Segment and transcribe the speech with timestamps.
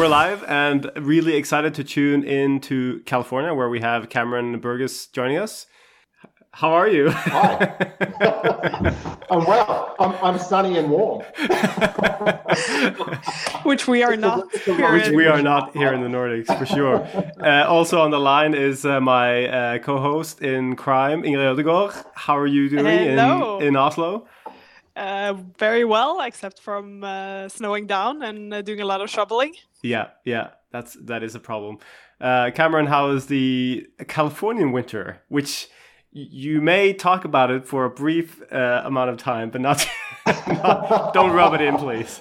[0.00, 5.06] we're live and really excited to tune in to California, where we have Cameron Burgess
[5.08, 5.66] joining us.
[6.52, 7.10] How are you?
[7.10, 7.76] Hi.
[9.30, 9.94] I'm well.
[10.00, 11.20] I'm, I'm sunny and warm.
[13.64, 14.50] Which we are not.
[14.66, 17.06] Which we are not here in the Nordics, for sure.
[17.38, 22.06] Uh, also on the line is uh, my uh, co-host in crime, Ingrid Ødegaard.
[22.14, 23.18] How are you doing in,
[23.62, 24.26] in Oslo?
[24.96, 29.52] Uh, very well, except from uh, snowing down and uh, doing a lot of shoveling.
[29.82, 31.78] Yeah, yeah, that's that is a problem.
[32.20, 35.22] Uh, Cameron, how is the Californian winter?
[35.28, 35.68] Which
[36.12, 39.86] you may talk about it for a brief uh, amount of time, but not,
[40.26, 42.20] not, don't rub it in, please.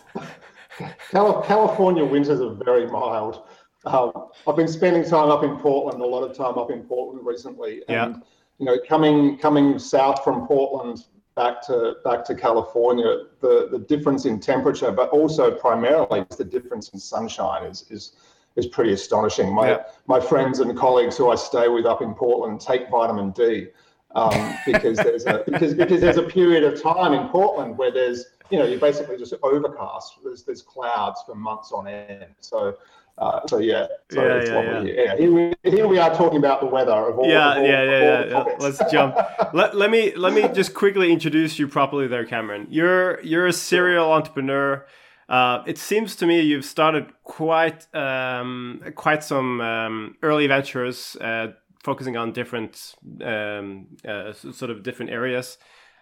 [1.12, 3.44] California winters are very mild.
[3.86, 4.12] Um,
[4.48, 7.81] I've been spending time up in Portland, a lot of time up in Portland recently,
[7.88, 8.20] and yeah.
[8.59, 11.05] you know, coming coming south from Portland
[11.40, 16.90] back to back to California, the the difference in temperature, but also primarily the difference
[16.90, 18.18] in sunshine is is
[18.58, 19.54] is pretty astonishing.
[19.54, 19.84] My yeah.
[20.08, 23.68] my friends and colleagues who I stay with up in Portland take vitamin D
[24.16, 28.26] um, because there's a because because there's a period of time in Portland where there's
[28.50, 30.16] you know you're basically just overcast.
[30.24, 32.36] There's there's clouds for months on end.
[32.42, 32.76] So.
[33.20, 34.81] Uh, so yeah, so yeah, yeah, yeah.
[34.81, 35.17] Yeah.
[35.17, 37.28] Here, we, here we are talking about the weather of all.
[37.28, 38.56] Yeah, of all, yeah, yeah, yeah, yeah.
[38.59, 39.17] Let's jump.
[39.53, 42.67] let, let me let me just quickly introduce you properly there, Cameron.
[42.70, 44.86] You're you're a serial entrepreneur.
[45.28, 51.47] Uh, it seems to me you've started quite um, quite some um, early ventures, uh,
[51.84, 55.58] focusing on different um, uh, sort of different areas.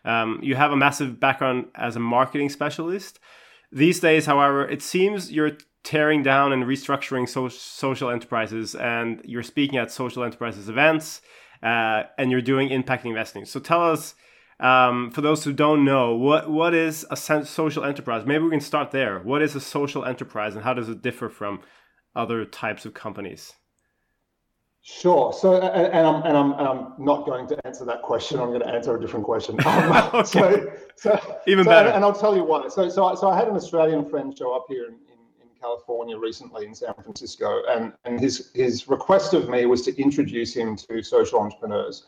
[0.05, 3.19] Um, you have a massive background as a marketing specialist.
[3.71, 5.57] These days, however, it seems you're
[5.87, 11.21] tearing down and restructuring so- social enterprises, and you're speaking at social enterprises events,
[11.63, 13.45] uh, and you're doing impact investing.
[13.45, 14.13] So tell us
[14.59, 18.25] um, for those who don't know, what what is a social enterprise?
[18.25, 19.19] Maybe we can start there.
[19.19, 21.61] What is a social enterprise, and how does it differ from
[22.13, 23.53] other types of companies?
[24.81, 25.31] Sure.
[25.33, 28.39] So, and, I'm, and I'm, and I'm not going to answer that question.
[28.39, 29.57] I'm going to answer a different question.
[29.65, 30.25] Um, okay.
[30.25, 30.59] So,
[30.95, 31.89] so, even so, better.
[31.89, 32.69] And I'll tell you why.
[32.69, 34.97] So, so, so I had an Australian friend show up here in
[35.59, 40.53] California recently in San Francisco, and, and his his request of me was to introduce
[40.53, 42.05] him to social entrepreneurs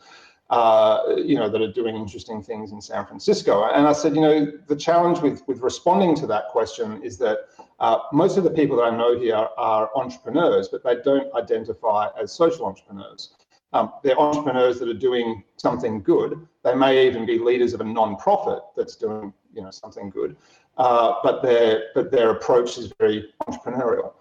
[0.50, 3.70] uh, you know, that are doing interesting things in San Francisco.
[3.72, 7.38] And I said, you know, the challenge with with responding to that question is that
[7.78, 12.08] uh, most of the people that I know here are entrepreneurs, but they don't identify
[12.20, 13.34] as social entrepreneurs.
[13.72, 16.46] Um, they're entrepreneurs that are doing something good.
[16.64, 20.36] They may even be leaders of a non-profit that's doing, you know, something good.
[20.80, 24.14] Uh, but their but their approach is very entrepreneurial.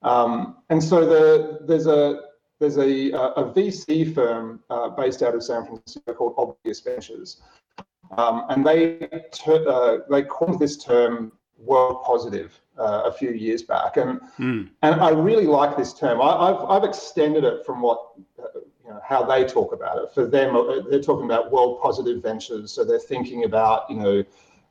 [0.00, 2.22] Um, and so the, there's a
[2.58, 7.42] there's a, a VC firm uh, based out of San Francisco called Obvious Ventures,
[8.16, 13.62] um, and they ter- uh, they coined this term world positive uh, a few years
[13.62, 14.70] back, and mm.
[14.80, 16.22] and I really like this term.
[16.22, 20.14] I, have I've extended it from what uh, you know how they talk about it.
[20.14, 20.54] For them,
[20.88, 24.24] they're talking about world positive ventures, so they're thinking about you know.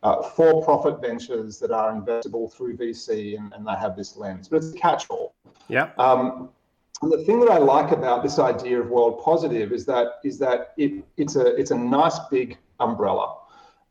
[0.05, 4.57] Uh, for-profit ventures that are investable through VC, and, and they have this lens, but
[4.57, 5.33] it's a catch-all.
[5.67, 5.89] Yeah.
[5.97, 6.49] Um,
[7.01, 10.37] and the thing that I like about this idea of world positive is that is
[10.37, 13.35] that it, it's a it's a nice big umbrella.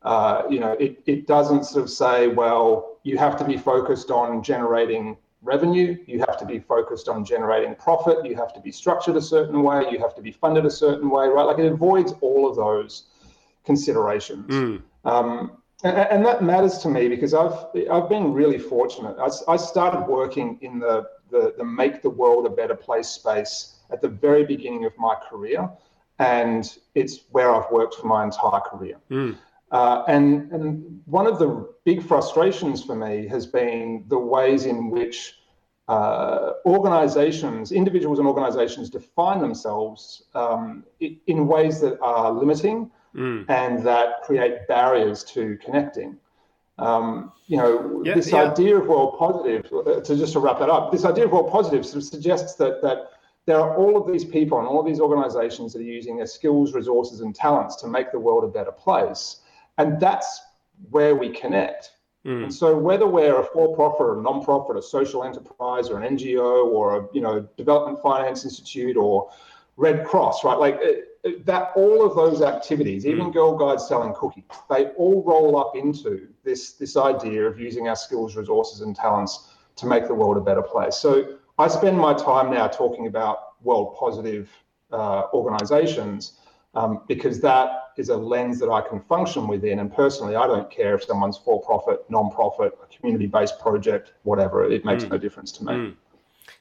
[0.02, 4.12] Uh, you know, it, it doesn't sort of say, well, you have to be focused
[4.12, 8.70] on generating revenue, you have to be focused on generating profit, you have to be
[8.70, 11.42] structured a certain way, you have to be funded a certain way, right?
[11.42, 13.08] Like it avoids all of those
[13.64, 14.48] considerations.
[14.48, 14.82] Mm.
[15.04, 19.16] Um, and, and, that matters to me because I've I've been really fortunate.
[19.18, 23.74] I, I started working in the the, the make the world a better place space
[23.90, 25.68] at the very beginning of my career.
[26.18, 26.64] And
[26.94, 28.96] it's where I've worked for my entire career.
[29.10, 29.36] Mm.
[29.72, 34.90] Uh, and, and one of the big frustrations for me has been the ways in
[34.90, 35.34] which
[35.88, 43.44] uh, organizations, individuals and organizations define themselves um, in ways that are limiting mm.
[43.48, 46.16] and that create barriers to connecting.
[46.78, 48.50] Um, you know, yeah, this yeah.
[48.50, 51.50] idea of world positive, uh, to just to wrap that up, this idea of world
[51.50, 53.10] positive sort of suggests that that
[53.46, 56.26] there are all of these people and all of these organizations that are using their
[56.26, 59.40] skills, resources, and talents to make the world a better place.
[59.78, 60.40] And that's
[60.90, 61.92] where we connect.
[62.24, 62.44] Mm.
[62.44, 66.66] And so whether we're a for-profit or a non-profit, a social enterprise or an NGO
[66.66, 69.30] or a you know development finance institute or
[69.76, 70.58] Red Cross, right?
[70.58, 70.80] Like
[71.44, 73.32] that all of those activities, even mm.
[73.32, 77.96] Girl Guides selling cookies, they all roll up into this this idea of using our
[77.96, 80.96] skills, resources, and talents to make the world a better place.
[80.96, 84.50] So I spend my time now talking about world positive
[84.92, 86.38] uh, organizations
[86.74, 89.78] um, because that is a lens that I can function within.
[89.78, 94.12] And personally, I don't care if someone's for profit, non profit, a community based project,
[94.24, 95.10] whatever, it makes mm.
[95.10, 95.72] no difference to me.
[95.72, 95.94] Mm.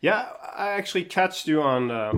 [0.01, 2.11] Yeah, I actually catched you on uh,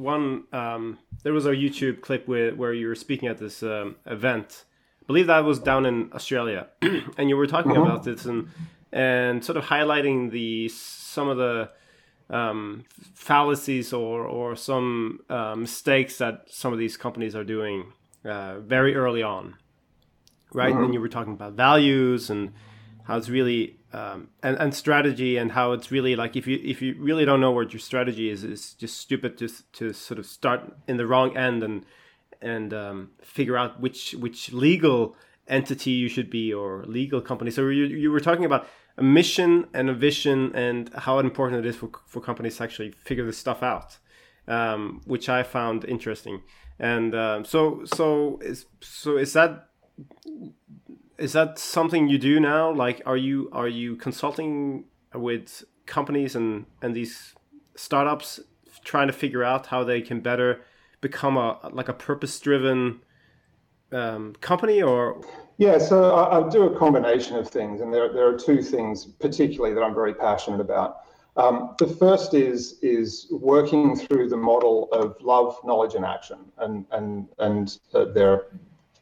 [0.00, 0.44] one.
[0.52, 4.64] Um, there was a YouTube clip with, where you were speaking at this um, event.
[5.02, 7.82] I believe that was down in Australia, and you were talking mm-hmm.
[7.82, 8.48] about this and
[8.92, 11.70] and sort of highlighting the some of the
[12.28, 17.92] um, fallacies or or some uh, mistakes that some of these companies are doing
[18.24, 19.56] uh, very early on,
[20.52, 20.72] right?
[20.72, 20.84] Mm-hmm.
[20.84, 22.52] And you were talking about values and
[23.04, 26.80] how it's really um, and, and strategy and how it's really like if you if
[26.80, 30.26] you really don't know what your strategy is, it's just stupid to to sort of
[30.26, 31.84] start in the wrong end and
[32.40, 35.16] and um, figure out which which legal
[35.48, 37.50] entity you should be or legal company.
[37.50, 38.66] So you you were talking about
[38.96, 42.92] a mission and a vision and how important it is for for companies to actually
[42.92, 43.98] figure this stuff out,
[44.46, 46.42] um, which I found interesting.
[46.78, 49.66] And um, so so is so is that
[51.20, 52.72] is that something you do now?
[52.72, 54.84] Like, are you are you consulting
[55.14, 57.34] with companies and and these
[57.76, 58.40] startups
[58.84, 60.62] trying to figure out how they can better
[61.00, 63.00] become a like a purpose driven
[63.92, 65.20] um, company or
[65.58, 69.04] yeah so I, I, do a combination of things and there, there are two things
[69.04, 70.98] particularly that i'm very passionate about
[71.36, 76.86] um, the first is is working through the model of love knowledge and action and
[76.92, 78.46] and and uh, there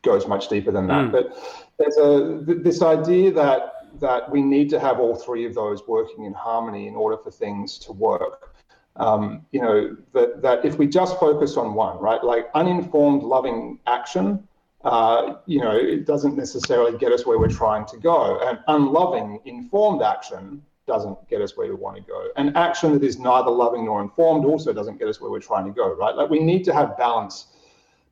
[0.03, 1.13] goes much deeper than that mm.
[1.13, 5.87] but there's a this idea that that we need to have all three of those
[5.89, 8.55] working in harmony in order for things to work.
[8.97, 13.79] Um, you know that that if we just focus on one, right, like uninformed, loving
[13.87, 14.47] action,
[14.85, 19.41] uh, you know, it doesn't necessarily get us where we're trying to go, and unloving,
[19.45, 23.51] informed action doesn't get us where we want to go, and action that is neither
[23.51, 26.17] loving nor informed also doesn't get us where we're trying to go, right?
[26.17, 27.49] Like we need to have balance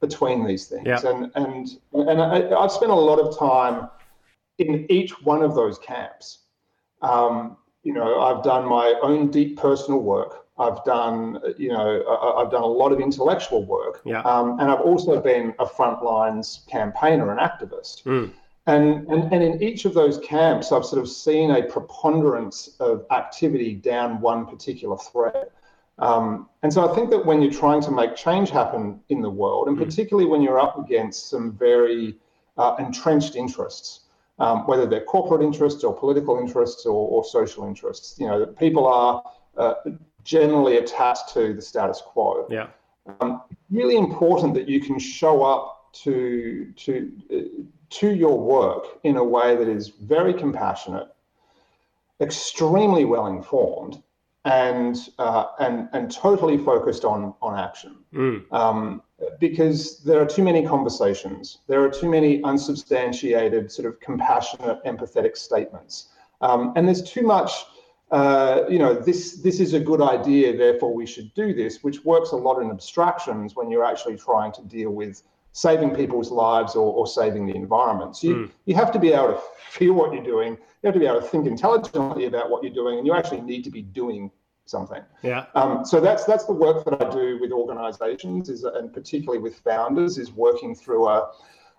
[0.01, 0.87] between these things.
[0.87, 1.01] Yeah.
[1.05, 3.89] And and and I, have spent a lot of time
[4.59, 6.39] in each one of those camps.
[7.03, 10.47] Um, you know, I've done my own deep personal work.
[10.59, 14.01] I've done, you know, I've done a lot of intellectual work.
[14.05, 14.23] Yeah.
[14.23, 18.05] Um, and I've also been a frontlines campaigner and activist.
[18.05, 18.33] Mm.
[18.67, 23.05] And, and, and in each of those camps, I've sort of seen a preponderance of
[23.13, 25.51] activity down one particular thread.
[25.99, 29.31] Um, and so I think that when you're trying to make change happen in the
[29.31, 29.85] world, and mm.
[29.85, 32.17] particularly when you're up against some very
[32.59, 34.01] uh, entrenched interests,
[34.39, 38.59] um, whether they're corporate interests or political interests or, or social interests, you know, that
[38.59, 39.23] people are
[39.57, 39.75] uh,
[40.25, 42.47] generally attached to the status quo.
[42.51, 42.67] Yeah.
[43.21, 49.17] Um, really important that you can show up to to uh, to your work in
[49.17, 51.09] a way that is very compassionate,
[52.21, 54.03] extremely well informed,
[54.47, 57.97] and uh, and and totally focused on on action.
[58.15, 58.53] Mm.
[58.53, 59.03] Um,
[59.41, 65.37] because there are too many conversations, there are too many unsubstantiated, sort of compassionate, empathetic
[65.37, 66.09] statements,
[66.41, 67.53] um, and there's too much.
[68.13, 72.05] Uh, you know, this this is a good idea, therefore we should do this, which
[72.05, 75.25] works a lot in abstractions when you're actually trying to deal with
[75.57, 78.15] saving people's lives or, or saving the environment.
[78.15, 78.51] So you, mm.
[78.67, 80.53] you have to be able to feel what you're doing.
[80.53, 83.41] You have to be able to think intelligently about what you're doing, and you actually
[83.41, 84.31] need to be doing
[84.67, 85.03] something.
[85.23, 85.47] Yeah.
[85.55, 89.57] Um, so that's that's the work that I do with organisations, is and particularly with
[89.61, 91.31] founders, is working through a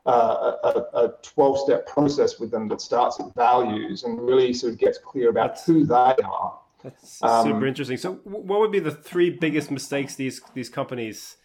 [0.08, 4.98] a 12 step process with them that starts at values and really sort of gets
[4.98, 6.60] clear about that's, who they are.
[6.82, 7.98] That's um, super interesting.
[7.98, 11.38] So, what would be the three biggest mistakes these these companies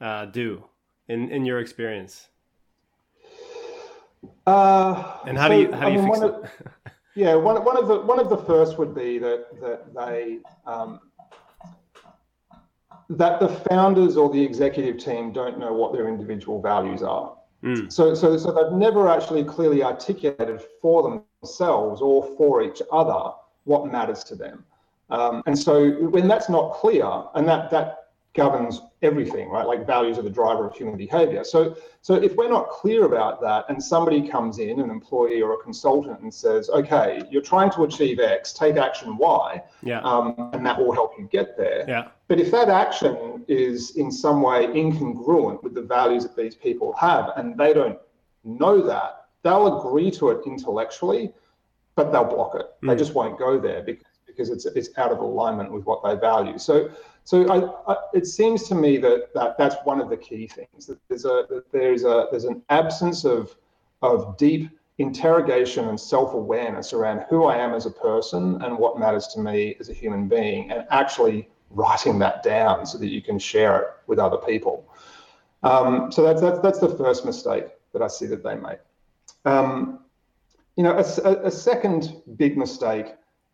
[0.00, 0.64] uh, do
[1.08, 2.28] in in your experience?
[4.46, 6.30] Uh, and how so, do you how do you mean, fix it?
[6.30, 6.50] Of,
[7.14, 11.00] yeah, one, one of the one of the first would be that that they um,
[13.10, 17.36] that the founders or the executive team don't know what their individual values are.
[17.62, 17.90] Mm.
[17.90, 23.32] So, so, so they've never actually clearly articulated for themselves or for each other
[23.64, 24.64] what matters to them.
[25.10, 28.05] Um, and so, when that's not clear, and that that
[28.36, 29.66] governs everything, right?
[29.66, 31.42] Like values are the driver of human behavior.
[31.42, 35.54] So, so if we're not clear about that, and somebody comes in, an employee or
[35.54, 40.00] a consultant, and says, "Okay, you're trying to achieve X, take action Y, yeah.
[40.00, 42.08] um, and that will help you get there." Yeah.
[42.28, 46.92] But if that action is in some way incongruent with the values that these people
[46.94, 47.98] have, and they don't
[48.44, 51.32] know that, they'll agree to it intellectually,
[51.94, 52.66] but they'll block it.
[52.82, 52.88] Mm.
[52.90, 56.14] They just won't go there because because it's it's out of alignment with what they
[56.14, 56.58] value.
[56.58, 56.90] So
[57.24, 60.86] so I, I, it seems to me that, that that's one of the key things
[60.86, 63.56] that there's a that there's a there's an absence of
[64.02, 69.26] of deep interrogation and self-awareness around who I am as a person and what matters
[69.28, 73.38] to me as a human being, and actually writing that down so that you can
[73.38, 74.88] share it with other people.
[75.62, 78.78] Um, so that's, that's that's the first mistake that I see that they make.
[79.44, 80.00] Um,
[80.76, 83.06] you know, a, a second big mistake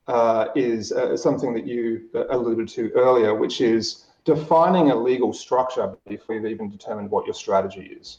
[0.09, 5.33] uh, is uh, something that you uh, alluded to earlier, which is defining a legal
[5.33, 8.19] structure before you've even determined what your strategy is.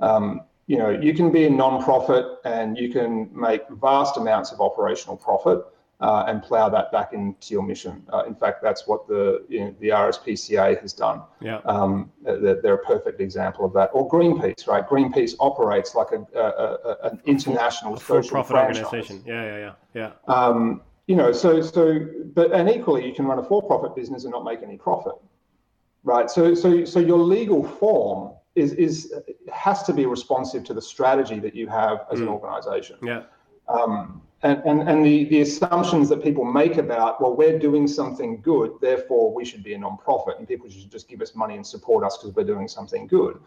[0.00, 4.60] Um, you know, you can be a non-profit and you can make vast amounts of
[4.60, 5.62] operational profit
[6.00, 8.02] uh, and plow that back into your mission.
[8.12, 11.22] Uh, in fact, that's what the you know, the RSPCA has done.
[11.40, 11.60] Yeah.
[11.66, 13.90] Um, they're, they're, a perfect example of that.
[13.92, 14.86] Or Greenpeace, right?
[14.86, 19.22] Greenpeace operates like a, a, a an international social profit organization.
[19.26, 19.58] Yeah, yeah,
[19.94, 20.34] yeah, yeah.
[20.34, 22.00] Um, you know, so so,
[22.34, 25.14] but and equally, you can run a for-profit business and not make any profit,
[26.02, 26.30] right?
[26.30, 29.12] So so so your legal form is is
[29.52, 32.22] has to be responsive to the strategy that you have as mm.
[32.22, 32.96] an organization.
[33.02, 33.22] Yeah.
[33.68, 38.42] Um, and, and, and the, the assumptions that people make about, well, we're doing something
[38.42, 41.66] good, therefore we should be a non-profit and people should just give us money and
[41.66, 43.40] support us because we're doing something good.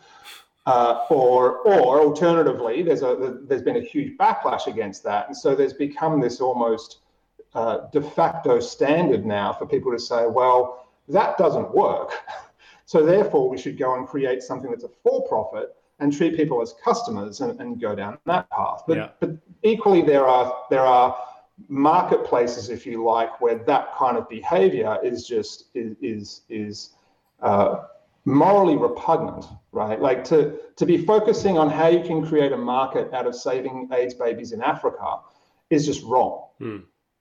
[0.65, 5.55] Uh, or, or alternatively, there's a there's been a huge backlash against that, and so
[5.55, 6.97] there's become this almost
[7.53, 12.13] uh, de facto standard now for people to say, well, that doesn't work.
[12.87, 16.73] So therefore, we should go and create something that's a for-profit and treat people as
[16.81, 18.83] customers and, and go down that path.
[18.87, 19.09] But, yeah.
[19.19, 21.17] but equally, there are there are
[21.67, 26.95] marketplaces, if you like, where that kind of behavior is just is is, is
[27.41, 27.83] uh,
[28.23, 29.99] morally repugnant, right?
[29.99, 33.89] Like to to be focusing on how you can create a market out of saving
[33.91, 35.19] AIDS babies in Africa
[35.69, 36.45] is just wrong.
[36.59, 36.77] Hmm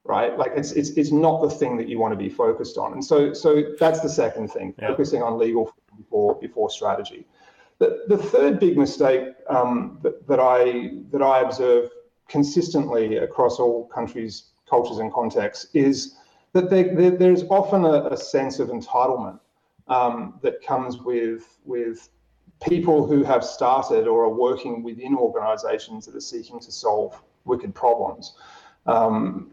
[0.09, 0.37] right?
[0.37, 2.93] Like it's it's it's not the thing that you want to be focused on.
[2.93, 4.89] And so so that's the second thing, yeah.
[4.89, 7.27] focusing on legal before before strategy.
[7.79, 11.91] The, the third big mistake um, that, that I that I observe
[12.29, 16.17] consistently across all countries, cultures, and contexts is
[16.53, 19.39] that there, there, there's often a, a, sense of entitlement
[19.89, 22.09] um, that comes with with
[22.67, 27.75] people who have started or are working within organisations that are seeking to solve wicked
[27.75, 28.35] problems
[28.87, 29.51] um,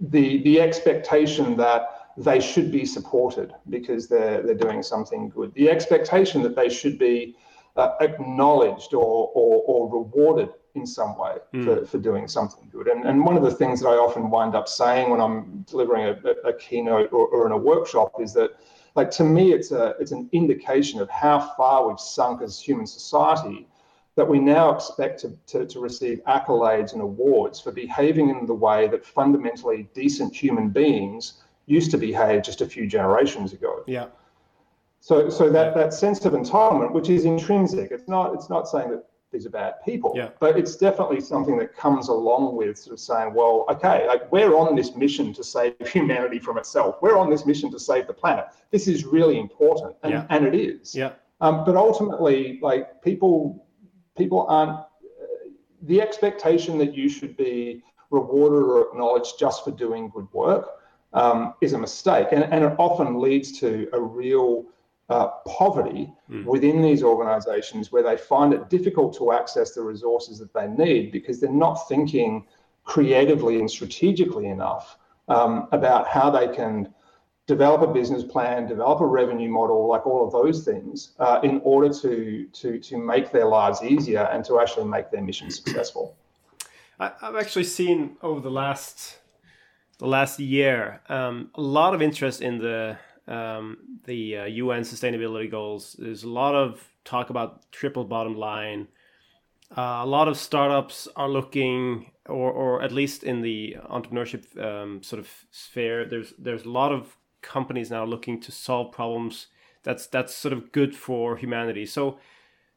[0.00, 5.52] the the expectation that they should be supported because they're they're doing something good.
[5.54, 7.36] The expectation that they should be
[7.76, 11.64] uh, acknowledged or, or, or rewarded in some way mm.
[11.64, 12.88] for, for doing something good.
[12.88, 16.04] And, and one of the things that I often wind up saying when I'm delivering
[16.04, 18.50] a, a keynote or, or in a workshop is that,
[18.96, 22.86] like to me, it's a it's an indication of how far we've sunk as human
[22.86, 23.68] society
[24.16, 28.54] that we now expect to, to, to, receive accolades and awards for behaving in the
[28.54, 33.84] way that fundamentally decent human beings used to behave just a few generations ago.
[33.86, 34.06] Yeah.
[35.00, 38.90] So, so that, that sense of entitlement, which is intrinsic, it's not it's not saying
[38.90, 40.30] that these are bad people, yeah.
[40.40, 44.56] but it's definitely something that comes along with sort of saying, well, okay, like we're
[44.56, 46.96] on this mission to save humanity from itself.
[47.00, 48.46] We're on this mission to save the planet.
[48.72, 50.26] This is really important, and, yeah.
[50.30, 50.94] and it is.
[50.94, 51.12] Yeah.
[51.40, 53.64] Um, but ultimately, like people
[54.20, 54.78] people aren't
[55.82, 60.66] the expectation that you should be rewarded or acknowledged just for doing good work
[61.14, 64.66] um, is a mistake, and, and it often leads to a real
[65.08, 66.44] uh, poverty mm.
[66.44, 71.10] within these organizations where they find it difficult to access the resources that they need
[71.10, 72.46] because they're not thinking
[72.84, 74.98] creatively and strategically enough
[75.28, 76.92] um, about how they can
[77.50, 81.60] develop a business plan, develop a revenue model, like all of those things, uh, in
[81.64, 82.12] order to
[82.60, 86.04] to to make their lives easier and to actually make their mission successful.
[87.00, 89.18] I, have actually seen over the last
[89.98, 93.64] the last year um, a lot of interest in the um,
[94.10, 95.82] the uh, UN sustainability goals.
[95.98, 96.68] There's a lot of
[97.04, 98.88] talk about triple bottom line.
[99.76, 105.02] Uh, a lot of startups are looking, or, or at least in the entrepreneurship um,
[105.02, 109.48] sort of sphere, there's there's a lot of companies now looking to solve problems
[109.82, 111.86] that's that's sort of good for humanity.
[111.86, 112.18] So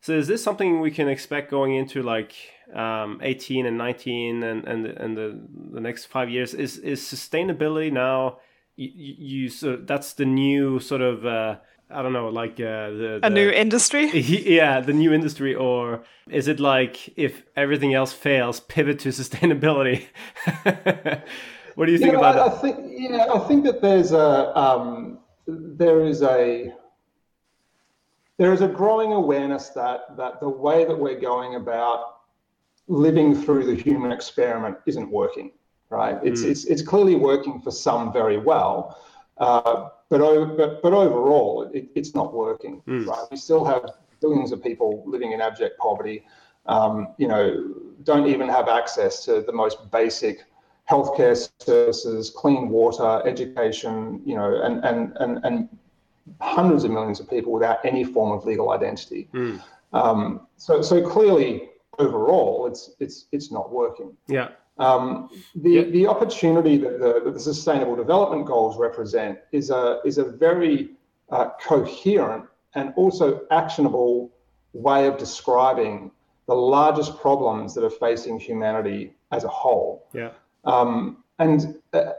[0.02, 2.34] so is this something we can expect going into like
[2.74, 5.40] um, 18 and 19 and and and the
[5.72, 6.54] the next five years?
[6.54, 8.40] Is is sustainability now?
[8.76, 11.58] You, you so that's the new sort of uh,
[11.90, 14.10] I don't know, like uh, the, the, a new industry.
[14.14, 20.06] Yeah, the new industry, or is it like if everything else fails, pivot to sustainability?
[21.76, 22.58] What do you think about I, that?
[22.58, 26.74] I think yeah, I think that there's a um, there is a
[28.38, 32.20] there is a growing awareness that that the way that we're going about
[32.88, 35.52] living through the human experiment isn't working.
[35.90, 36.18] Right?
[36.24, 36.50] It's mm.
[36.52, 39.00] it's it's clearly working for some very well.
[39.38, 40.20] Uh, but,
[40.58, 42.82] but but overall, it, it's not working.
[42.88, 43.08] Mm.
[43.08, 43.26] Right?
[43.32, 43.84] We still have
[44.22, 46.26] billions of people living in abject poverty.
[46.66, 50.46] Um, you know, don't even have access to the most basic
[50.90, 55.70] healthcare services, clean water, education, you know, and, and, and, and
[56.42, 59.30] hundreds of millions of people without any form of legal identity.
[59.34, 59.62] Mm.
[59.94, 64.18] Um, so, so clearly, overall, it's it's it's not working.
[64.28, 64.50] Yeah.
[64.80, 70.18] Um, the, the opportunity that the, that the, Sustainable Development Goals represent is a, is
[70.18, 70.90] a very
[71.30, 74.32] uh, coherent and also actionable
[74.74, 76.10] way of describing
[76.48, 80.08] the largest problems that are facing humanity as a whole.
[80.12, 80.32] Yeah.
[80.66, 82.14] Um, and uh,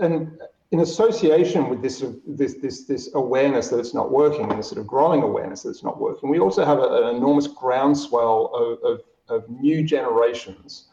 [0.00, 0.38] and
[0.70, 4.80] in association with this, this this this awareness that it's not working and this sort
[4.80, 8.78] of growing awareness that it's not working, we also have a, an enormous groundswell of,
[8.84, 10.89] of, of new generations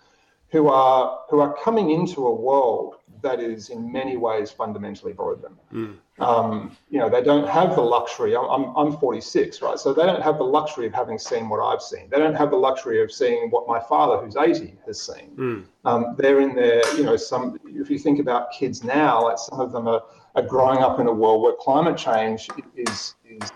[0.49, 5.51] who are who are coming into a world that is in many ways fundamentally broken.
[5.73, 5.97] Mm.
[6.19, 8.35] Um, you know, they don't have the luxury.
[8.35, 9.77] I'm, I'm, I'm 46, right?
[9.79, 12.09] So they don't have the luxury of having seen what I've seen.
[12.09, 15.31] They don't have the luxury of seeing what my father, who's 80, has seen.
[15.35, 15.65] Mm.
[15.85, 17.59] Um, they're in their, you know, some.
[17.65, 20.03] If you think about kids now, like some of them are,
[20.35, 23.51] are growing up in a world where climate change is is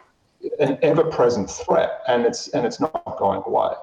[0.60, 3.74] an ever-present threat, and it's and it's not going away.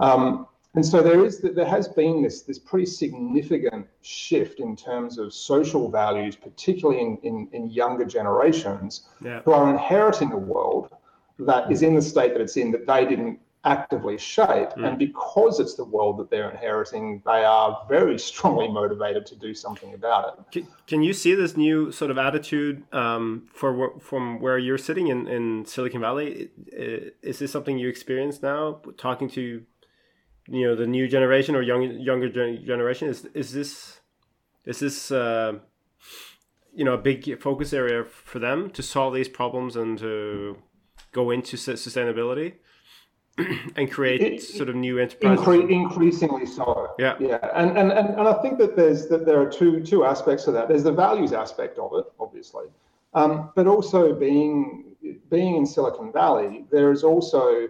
[0.00, 5.18] Um, and so there is there has been this this pretty significant shift in terms
[5.18, 9.40] of social values, particularly in, in, in younger generations, yeah.
[9.44, 10.88] who are inheriting a world
[11.40, 14.70] that is in the state that it's in that they didn't actively shape.
[14.70, 14.88] Mm.
[14.88, 19.54] And because it's the world that they're inheriting, they are very strongly motivated to do
[19.54, 20.52] something about it.
[20.52, 25.08] Can, can you see this new sort of attitude um, for from where you're sitting
[25.08, 26.50] in, in Silicon Valley?
[26.72, 29.62] Is this something you experience now, talking to
[30.48, 34.00] you know the new generation or young younger generation is is this
[34.64, 35.52] is this uh,
[36.74, 40.56] you know a big focus area for them to solve these problems and to
[41.12, 42.54] go into sustainability
[43.76, 45.44] and create it, sort of new enterprises?
[45.44, 46.94] incre- increasingly so.
[46.98, 47.16] Yeah.
[47.18, 47.38] Yeah.
[47.54, 50.52] And, and and and i think that there's that there are two two aspects to
[50.52, 50.68] that.
[50.68, 52.66] There's the values aspect of it obviously.
[53.14, 54.96] Um, but also being
[55.30, 57.68] being in silicon valley there is also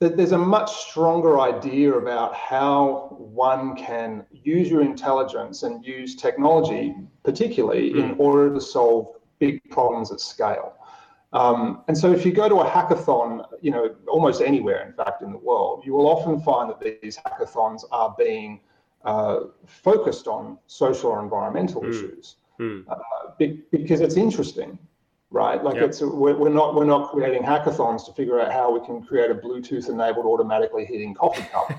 [0.00, 6.94] there's a much stronger idea about how one can use your intelligence and use technology,
[7.24, 8.04] particularly mm.
[8.04, 10.74] in order to solve big problems at scale.
[11.32, 15.20] Um, and so if you go to a hackathon, you know, almost anywhere, in fact,
[15.22, 18.60] in the world, you will often find that these hackathons are being
[19.04, 21.90] uh, focused on social or environmental mm.
[21.90, 22.84] issues mm.
[22.88, 24.78] Uh, because it's interesting
[25.30, 25.62] right?
[25.62, 25.90] Like yep.
[25.90, 29.30] it's we're, we're, not we're not creating hackathons to figure out how we can create
[29.30, 31.70] a Bluetooth enabled automatically heating coffee cup,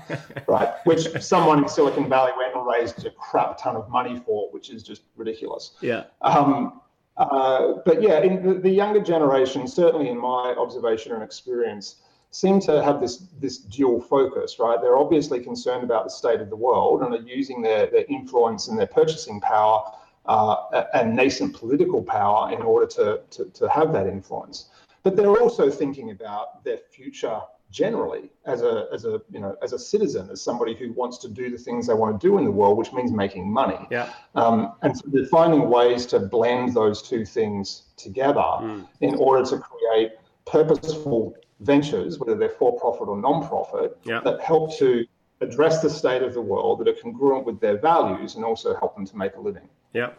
[0.48, 0.74] right?
[0.84, 4.70] Which someone in Silicon Valley went and raised a crap ton of money for, which
[4.70, 5.72] is just ridiculous.
[5.80, 6.04] Yeah.
[6.22, 6.80] Um,
[7.16, 11.96] uh, but yeah, in the, the younger generation, certainly in my observation and experience,
[12.30, 14.78] seem to have this this dual focus, right?
[14.80, 18.68] They're obviously concerned about the state of the world and are using their, their influence
[18.68, 19.82] and their purchasing power
[20.26, 24.68] uh, and nascent political power in order to, to, to have that influence.
[25.02, 29.72] But they're also thinking about their future generally as a as a you know as
[29.72, 32.44] a citizen as somebody who wants to do the things they want to do in
[32.44, 36.74] the world which means making money yeah um, and so they're finding ways to blend
[36.74, 38.86] those two things together mm.
[39.00, 40.12] in order to create
[40.46, 44.20] purposeful ventures whether they're for profit or non-profit yeah.
[44.20, 45.06] that help to
[45.40, 48.94] address the state of the world that are congruent with their values and also help
[48.94, 50.10] them to make a living yeah.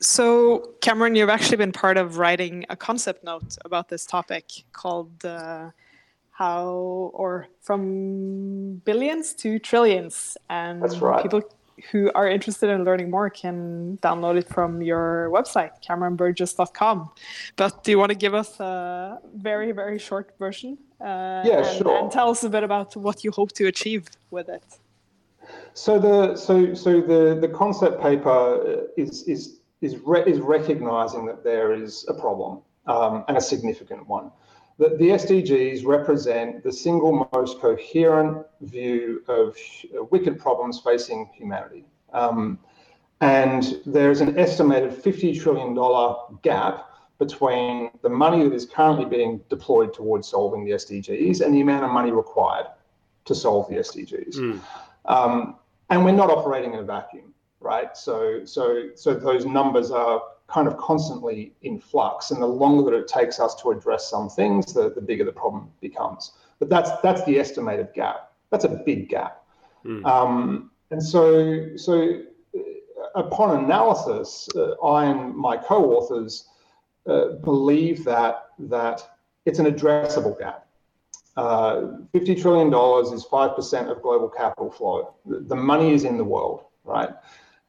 [0.00, 5.24] So, Cameron, you've actually been part of writing a concept note about this topic called
[5.24, 5.70] uh,
[6.30, 6.66] How
[7.14, 10.36] or From Billions to Trillions.
[10.50, 11.22] And That's right.
[11.22, 11.42] people
[11.90, 17.10] who are interested in learning more can download it from your website, cameronburgess.com.
[17.56, 20.78] But do you want to give us a very, very short version?
[21.00, 21.98] Uh, yeah, and, sure.
[21.98, 24.64] And tell us a bit about what you hope to achieve with it.
[25.74, 31.44] So the so so the the concept paper is is is re- is recognizing that
[31.44, 34.32] there is a problem um, and a significant one.
[34.78, 39.56] That the SDGs represent the single most coherent view of
[40.10, 41.84] wicked problems facing humanity.
[42.12, 42.58] Um,
[43.20, 45.74] and there's an estimated $50 trillion
[46.42, 51.62] gap between the money that is currently being deployed towards solving the SDGs and the
[51.62, 52.66] amount of money required
[53.24, 54.36] to solve the SDGs.
[54.36, 54.60] Mm.
[55.06, 55.56] Um,
[55.88, 57.96] and we're not operating in a vacuum, right?
[57.96, 62.96] So, so, so those numbers are kind of constantly in flux, and the longer that
[62.96, 66.32] it takes us to address some things, the, the bigger the problem becomes.
[66.58, 68.32] But that's that's the estimated gap.
[68.50, 69.44] That's a big gap.
[69.84, 70.04] Mm.
[70.04, 72.20] Um, and so, so
[72.56, 72.60] uh,
[73.14, 76.48] upon analysis, uh, I and my co-authors
[77.06, 79.02] uh, believe that that
[79.44, 80.66] it's an addressable gap.
[81.36, 82.68] Uh, $50 trillion
[83.12, 85.14] is 5% of global capital flow.
[85.26, 87.10] The money is in the world, right?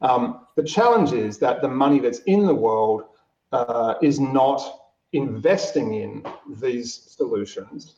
[0.02, 3.04] Um, the challenge is that the money that's in the world
[3.52, 4.62] uh, is not
[5.14, 6.26] investing in
[6.62, 7.96] these solutions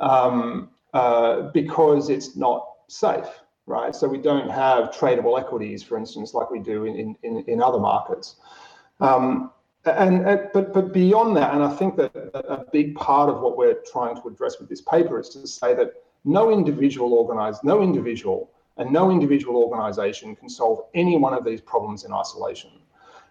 [0.00, 3.28] um, uh, because it's not safe.
[3.66, 3.94] right?
[3.94, 7.78] So we don't have tradable equities, for instance, like we do in, in, in other
[7.78, 8.36] markets.
[9.00, 9.50] Um,
[9.84, 13.56] and, and, but but beyond that, and I think that a big part of what
[13.56, 15.92] we're trying to address with this paper is to say that
[16.24, 21.60] no individual organized, no individual and no individual organization can solve any one of these
[21.60, 22.70] problems in isolation.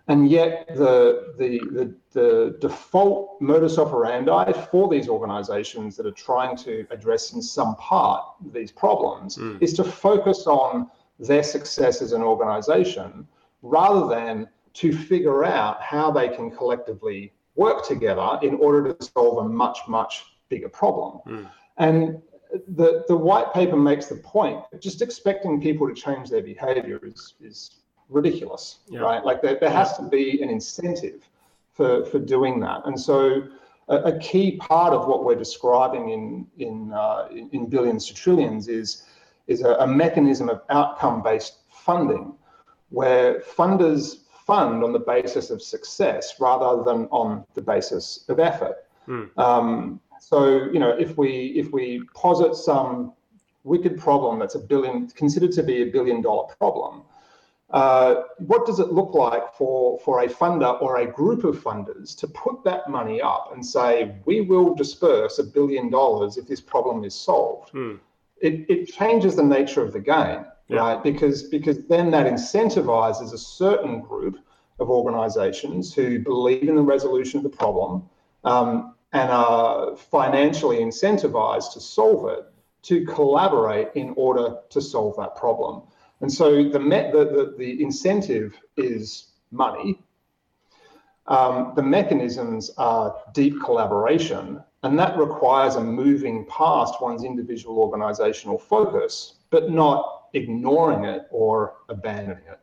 [0.07, 6.55] And yet, the, the, the, the, default modus operandi for these organizations that are trying
[6.57, 9.59] to address in some part these problems mm.
[9.61, 13.27] is to focus on their success as an organization
[13.63, 19.43] rather than to figure out how they can collectively work together in order to solve
[19.43, 21.19] a much, much bigger problem.
[21.25, 21.49] Mm.
[21.77, 22.21] And
[22.75, 26.99] the, the white paper makes the point that just expecting people to change their behavior
[27.03, 27.71] is, is
[28.09, 28.99] ridiculous, yeah.
[28.99, 29.23] right?
[29.23, 31.27] Like there, there has to be an incentive
[31.73, 32.81] for, for doing that.
[32.85, 33.47] And so
[33.89, 38.67] a, a key part of what we're describing in, in, uh, in billions to trillions
[38.67, 39.03] is,
[39.47, 42.33] is a, a mechanism of outcome-based funding
[42.89, 48.85] where funders fund on the basis of success rather than on the basis of effort.
[49.07, 49.37] Mm.
[49.37, 53.13] Um, so you know, if we if we posit some
[53.63, 57.03] wicked problem that's a billion considered to be a billion dollar problem,
[57.71, 62.15] uh, what does it look like for, for a funder or a group of funders
[62.17, 66.61] to put that money up and say, we will disperse a billion dollars if this
[66.61, 67.71] problem is solved?
[67.71, 67.95] Hmm.
[68.41, 70.77] It, it changes the nature of the game, yeah.
[70.77, 71.03] right?
[71.03, 74.37] Because, because then that incentivizes a certain group
[74.79, 78.03] of organizations who believe in the resolution of the problem
[78.43, 82.43] um, and are financially incentivized to solve it
[82.81, 85.83] to collaborate in order to solve that problem.
[86.19, 90.01] And so the, the, the, the incentive is money.
[91.27, 98.57] Um, the mechanisms are deep collaboration, and that requires a moving past one's individual organizational
[98.57, 102.59] focus, but not ignoring it or abandoning it.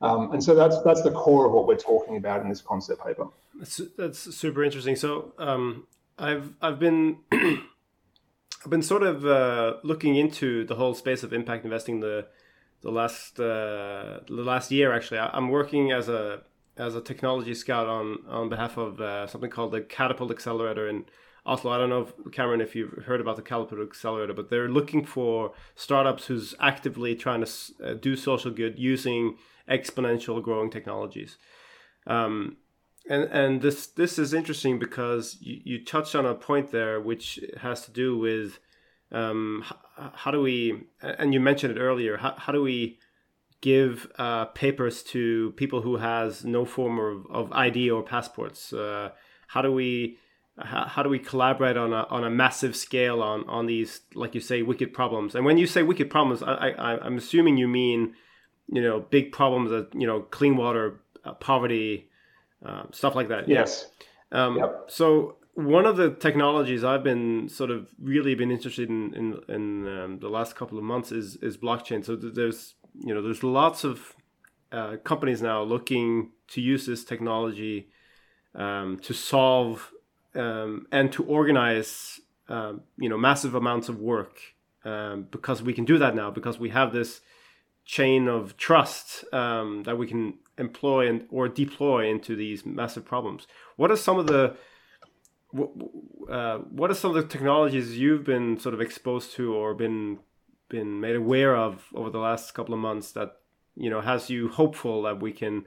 [0.00, 3.04] Um, and so that's that's the core of what we're talking about in this concept
[3.04, 3.28] paper.
[3.54, 4.96] That's, super interesting.
[4.96, 5.86] So um,
[6.18, 11.64] I've I've been I've been sort of uh, looking into the whole space of impact
[11.64, 12.26] investing the
[12.82, 15.18] the last uh, the last year actually.
[15.18, 16.42] I, am working as a
[16.76, 21.06] as a technology scout on on behalf of uh, something called the Katapult Accelerator in
[21.46, 21.70] Oslo.
[21.70, 25.04] I don't know, if, Cameron, if you've heard about the Katapult Accelerator, but they're looking
[25.06, 27.50] for startups who's actively trying to
[27.82, 29.36] uh, do social good using
[29.70, 31.36] exponential growing technologies.
[32.06, 32.56] Um,
[33.08, 37.40] and and this this is interesting because you, you touched on a point there which
[37.58, 38.58] has to do with
[39.12, 42.98] um, how, how, do we and you mentioned it earlier how, how do we
[43.60, 49.10] give uh, papers to people who has no form of, of ID or passports uh,
[49.48, 50.18] how do we
[50.58, 54.34] how, how do we collaborate on a, on a massive scale on, on these like
[54.34, 57.68] you say wicked problems and when you say wicked problems I, I, I'm assuming you
[57.68, 58.14] mean
[58.68, 62.08] you know big problems that you know clean water uh, poverty
[62.64, 63.86] uh, stuff like that yes
[64.32, 64.84] um, yep.
[64.88, 69.88] so one of the technologies I've been sort of really been interested in in, in
[69.88, 72.04] um, the last couple of months is is blockchain.
[72.04, 74.14] So there's you know there's lots of
[74.70, 77.88] uh, companies now looking to use this technology
[78.54, 79.92] um, to solve
[80.34, 84.38] um, and to organize um, you know massive amounts of work
[84.84, 87.22] um, because we can do that now because we have this
[87.86, 93.46] chain of trust um, that we can employ and or deploy into these massive problems.
[93.76, 94.56] What are some of the
[96.28, 100.18] uh, what are some of the technologies you've been sort of exposed to or been
[100.68, 103.36] been made aware of over the last couple of months that
[103.76, 105.64] you know has you hopeful that we can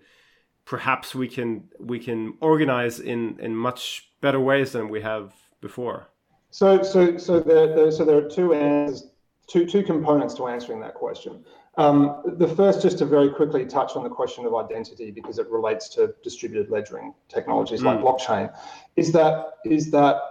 [0.65, 6.09] perhaps we can we can organize in in much better ways than we have before
[6.49, 9.11] so so so there, there so there are two answers
[9.47, 11.43] two two components to answering that question
[11.77, 15.47] um, the first, just to very quickly touch on the question of identity because it
[15.49, 17.85] relates to distributed ledgering technologies mm.
[17.85, 18.53] like blockchain,
[18.95, 20.21] is that is that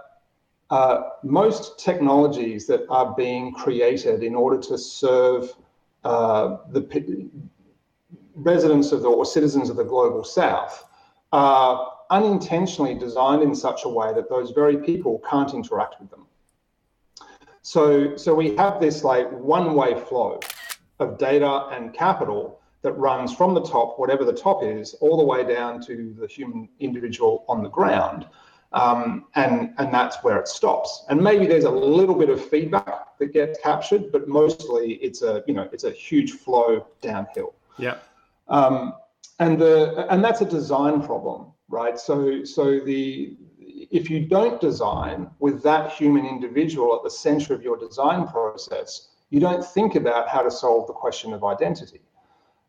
[0.69, 5.55] uh, most technologies that are being created in order to serve
[6.03, 7.29] uh, the
[8.35, 10.85] residents of the, or citizens of the global south
[11.31, 16.25] are unintentionally designed in such a way that those very people can't interact with them.
[17.61, 20.39] So, so we have this like one-way flow
[20.99, 25.23] of data and capital that runs from the top, whatever the top is, all the
[25.23, 28.25] way down to the human individual on the ground.
[28.71, 31.05] Um, and and that's where it stops.
[31.09, 35.43] And maybe there's a little bit of feedback that gets captured, but mostly it's a
[35.47, 37.55] you know it's a huge flow downhill.
[37.79, 37.97] Yeah.
[38.47, 38.93] Um,
[39.39, 41.97] and the and that's a design problem, right?
[41.97, 43.35] So so the
[43.91, 49.09] if you don't design with that human individual at the center of your design process,
[49.29, 52.01] you don't think about how to solve the question of identity.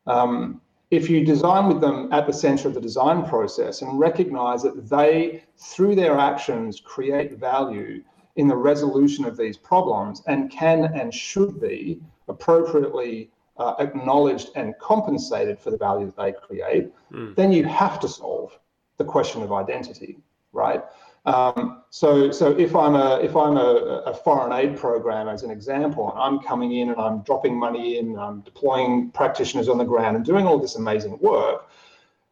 [0.07, 4.63] Um, if you design with them at the center of the design process and recognize
[4.65, 8.03] that they, through their actions, create value
[8.37, 14.75] in the resolution of these problems and can and should be appropriately uh, acknowledged and
[14.79, 17.35] compensated for the value that they create, mm.
[17.37, 18.59] then you have to solve
[18.97, 20.19] the question of identity,
[20.53, 20.83] right?
[21.27, 25.51] Um, so, so if I'm a if I'm a, a, foreign aid program as an
[25.51, 29.85] example, and I'm coming in and I'm dropping money in, I'm deploying practitioners on the
[29.85, 31.69] ground and doing all this amazing work,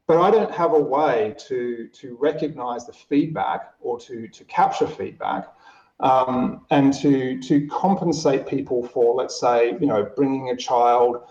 [0.07, 4.87] but I don't have a way to to recognize the feedback or to to capture
[4.87, 5.53] feedback
[6.01, 11.29] um, and to to compensate people for, let's say, you know, bringing a child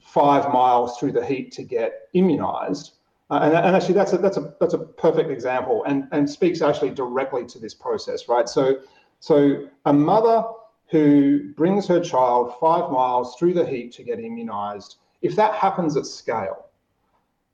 [0.00, 2.94] five miles through the heat to get immunized.
[3.30, 6.62] Uh, and, and, actually, that's a that's a that's a perfect example, and and speaks
[6.62, 8.48] actually directly to this process, right?
[8.48, 8.80] So,
[9.20, 10.44] so a mother
[10.90, 15.96] who brings her child five miles through the heat to get immunized, if that happens
[15.96, 16.66] at scale,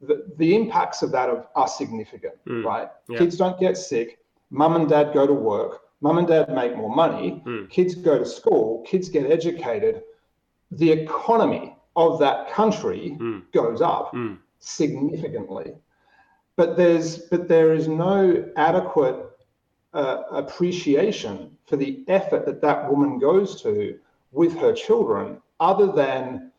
[0.01, 2.65] the, the impacts of that are, are significant, mm.
[2.65, 2.89] right?
[3.09, 3.19] Yeah.
[3.19, 4.19] Kids don't get sick,
[4.51, 7.69] mum and dad go to work, mum and dad make more money, mm.
[7.69, 10.03] kids go to school, kids get educated,
[10.71, 13.43] the economy of that country mm.
[13.53, 14.39] goes up mm.
[14.67, 15.75] Significantly.
[16.57, 19.31] But there's but there is no adequate
[19.93, 23.99] uh, appreciation for the effort that that woman goes to
[24.33, 26.53] with her children, other than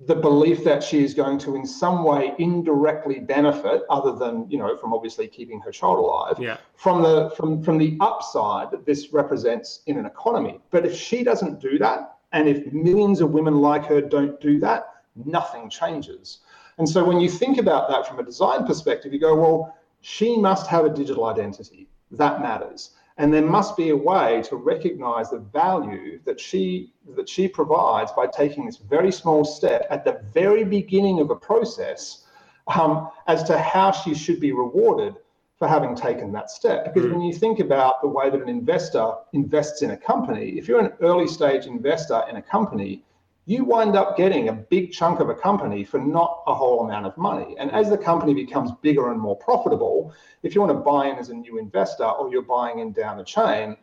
[0.00, 4.58] the belief that she is going to in some way indirectly benefit other than you
[4.58, 6.58] know from obviously keeping her child alive yeah.
[6.74, 11.24] from the from from the upside that this represents in an economy but if she
[11.24, 16.40] doesn't do that and if millions of women like her don't do that nothing changes
[16.78, 20.36] and so when you think about that from a design perspective you go well she
[20.36, 25.30] must have a digital identity that matters and there must be a way to recognize
[25.30, 30.20] the value that she that she provides by taking this very small step at the
[30.34, 32.24] very beginning of a process
[32.66, 35.14] um, as to how she should be rewarded
[35.58, 36.92] for having taken that step.
[36.92, 40.68] Because when you think about the way that an investor invests in a company, if
[40.68, 43.02] you're an early stage investor in a company,
[43.48, 47.06] you wind up getting a big chunk of a company for not a whole amount
[47.06, 47.54] of money.
[47.58, 51.16] And as the company becomes bigger and more profitable, if you want to buy in
[51.16, 53.76] as a new investor or you're buying in down the chain,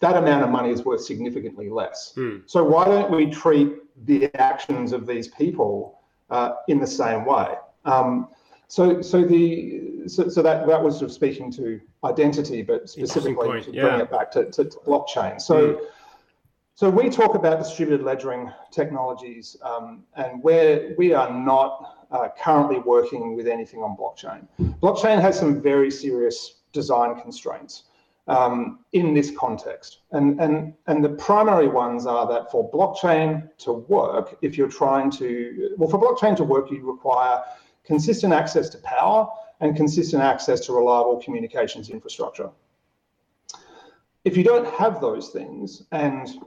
[0.00, 2.12] that amount of money is worth significantly less.
[2.16, 2.42] Mm.
[2.44, 3.72] So why don't we treat
[4.04, 7.54] the actions of these people uh, in the same way?
[7.86, 8.28] Um,
[8.68, 13.62] so, so the so, so that that was sort of speaking to identity, but specifically
[13.62, 14.02] to yeah.
[14.02, 15.40] it back to, to, to blockchain.
[15.40, 15.72] So.
[15.72, 15.86] Mm
[16.78, 22.78] so we talk about distributed ledgering technologies, um, and where we are not uh, currently
[22.78, 24.46] working with anything on blockchain.
[24.80, 27.82] Blockchain has some very serious design constraints
[28.28, 33.72] um, in this context, and and and the primary ones are that for blockchain to
[33.72, 37.42] work, if you're trying to well, for blockchain to work, you require
[37.84, 42.50] consistent access to power and consistent access to reliable communications infrastructure.
[44.24, 46.38] If you don't have those things, and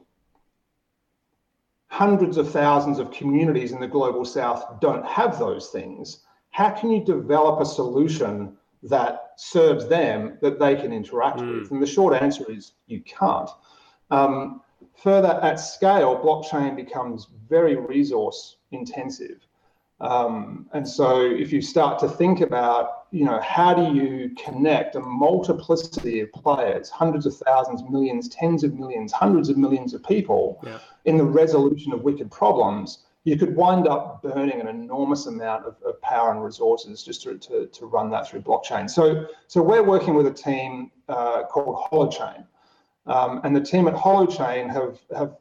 [1.91, 6.89] hundreds of thousands of communities in the global south don't have those things, how can
[6.89, 11.59] you develop a solution that serves them that they can interact mm.
[11.59, 11.69] with?
[11.69, 13.49] And the short answer is you can't.
[14.09, 14.61] Um,
[15.03, 19.45] further, at scale, blockchain becomes very resource intensive.
[19.99, 24.95] Um, and so if you start to think about, you know, how do you connect
[24.95, 30.01] a multiplicity of players, hundreds of thousands, millions, tens of millions, hundreds of millions of
[30.03, 30.79] people yeah.
[31.05, 35.75] in the resolution of wicked problems, you could wind up burning an enormous amount of,
[35.85, 38.89] of power and resources just to, to, to, run that through blockchain.
[38.89, 42.45] So, so we're working with a team uh, called Holochain.
[43.05, 45.35] Um, and the team at Holochain have, have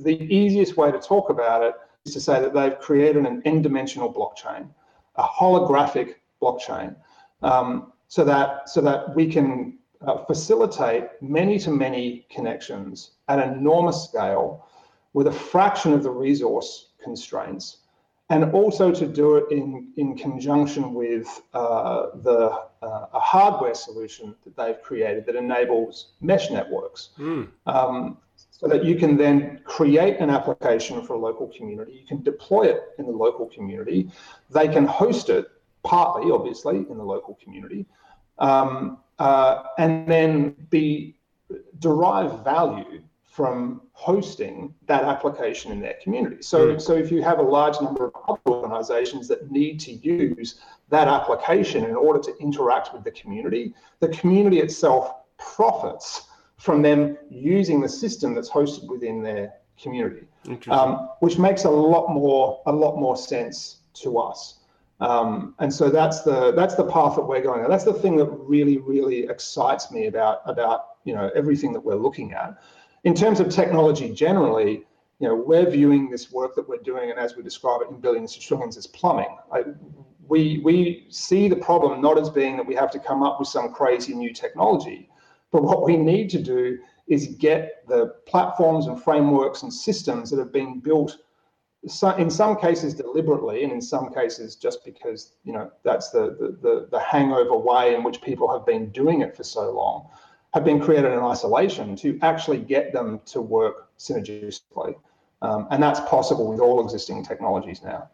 [0.00, 4.12] the easiest way to talk about it is to say that they've created an n-dimensional
[4.12, 4.68] blockchain,
[5.16, 6.96] a holographic blockchain,
[7.42, 14.66] um, so that so that we can uh, facilitate many-to-many connections at an enormous scale
[15.12, 17.78] with a fraction of the resource constraints,
[18.30, 22.50] and also to do it in, in conjunction with uh, the
[22.82, 27.10] uh, a hardware solution that they've created that enables mesh networks.
[27.18, 27.48] Mm.
[27.66, 28.18] Um,
[28.52, 31.92] so that you can then create an application for a local community.
[31.92, 34.10] You can deploy it in the local community.
[34.50, 35.46] They can host it
[35.82, 37.86] partly, obviously, in the local community,
[38.38, 41.16] um, uh, and then be
[41.78, 46.42] derive value from hosting that application in their community.
[46.42, 46.80] So, mm.
[46.80, 51.06] so if you have a large number of other organizations that need to use that
[51.06, 57.80] application in order to interact with the community, the community itself profits from them using
[57.80, 60.26] the system that's hosted within their community,
[60.68, 64.59] um, which makes a lot more a lot more sense to us.
[65.00, 67.64] Um, and so that's the that's the path that we're going.
[67.64, 67.70] On.
[67.70, 71.94] That's the thing that really really excites me about about you know everything that we're
[71.96, 72.62] looking at.
[73.04, 74.84] In terms of technology generally,
[75.18, 77.98] you know we're viewing this work that we're doing, and as we describe it in
[77.98, 79.38] billions to trillions, as plumbing.
[79.50, 79.64] I,
[80.28, 83.48] we we see the problem not as being that we have to come up with
[83.48, 85.08] some crazy new technology,
[85.50, 90.38] but what we need to do is get the platforms and frameworks and systems that
[90.38, 91.16] have been built
[91.86, 96.36] so in some cases deliberately and in some cases just because you know that's the,
[96.38, 100.06] the, the the hangover way in which people have been doing it for so long
[100.52, 104.94] have been created in isolation to actually get them to work synergistically.
[105.42, 108.10] Um, and that's possible with all existing technologies now.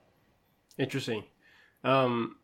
[0.79, 1.25] Interesting.
[1.83, 2.37] Um,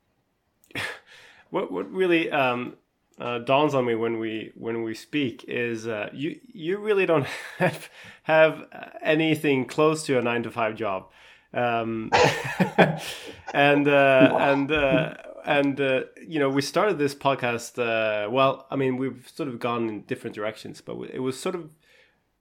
[1.51, 2.77] what what really um,
[3.21, 7.27] uh, dawns on me when we when we speak is uh, you you really don't
[7.59, 7.89] have
[8.25, 8.67] have
[9.03, 11.09] anything close to a nine to five job,
[11.55, 12.11] um,
[13.55, 17.79] and uh, and uh, and uh, you know we started this podcast.
[17.79, 21.55] Uh, well, I mean we've sort of gone in different directions, but it was sort
[21.55, 21.71] of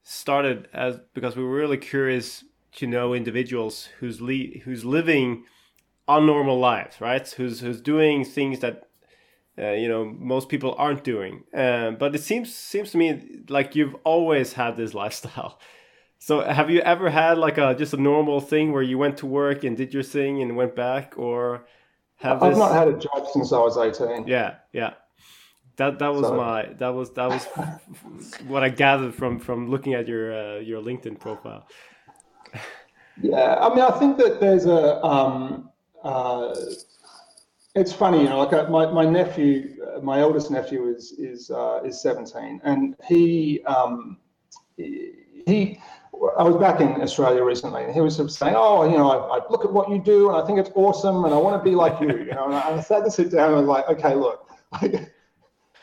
[0.03, 5.43] started as because we were really curious to know individuals who's le- who's living
[6.07, 7.27] unnormal lives, right?
[7.29, 8.88] Who's who's doing things that
[9.57, 11.43] uh, you know most people aren't doing.
[11.55, 15.59] Uh, but it seems seems to me like you've always had this lifestyle.
[16.19, 19.25] So have you ever had like a just a normal thing where you went to
[19.25, 21.65] work and did your thing and went back, or
[22.17, 22.59] have I've this...
[22.59, 24.27] not had a job since I was eighteen.
[24.27, 24.93] Yeah, yeah.
[25.77, 26.35] That that was so...
[26.35, 27.45] my that was that was
[28.47, 31.67] what I gathered from from looking at your uh, your LinkedIn profile.
[33.21, 35.69] Yeah, I mean, I think that there's a um,
[36.03, 36.55] uh,
[37.75, 41.49] it's funny, you know, like uh, my, my nephew, uh, my eldest nephew is is
[41.51, 44.17] uh, is 17, and he um,
[44.77, 45.79] he.
[46.38, 49.10] I was back in Australia recently, and he was sort of saying, "Oh, you know,
[49.10, 51.60] I, I look at what you do, and I think it's awesome, and I want
[51.60, 53.67] to be like you." You know, and I, I sat to sit down and was
[53.67, 54.47] like, "Okay, look,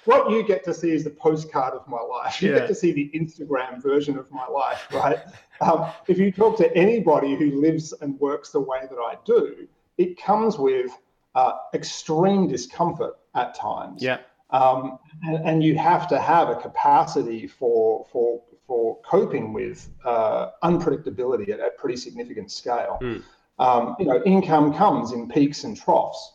[0.05, 2.41] what you get to see is the postcard of my life.
[2.41, 2.61] You yeah.
[2.61, 5.19] get to see the Instagram version of my life, right?
[5.61, 9.67] um, if you talk to anybody who lives and works the way that I do,
[9.97, 10.91] it comes with
[11.35, 14.03] uh, extreme discomfort at times.
[14.03, 14.19] Yeah.
[14.51, 20.51] Um, and, and, you have to have a capacity for for for coping with uh,
[20.65, 22.99] unpredictability at a pretty significant scale.
[23.03, 23.23] Mm.
[23.59, 26.33] Um, you know, income comes in peaks and troughs.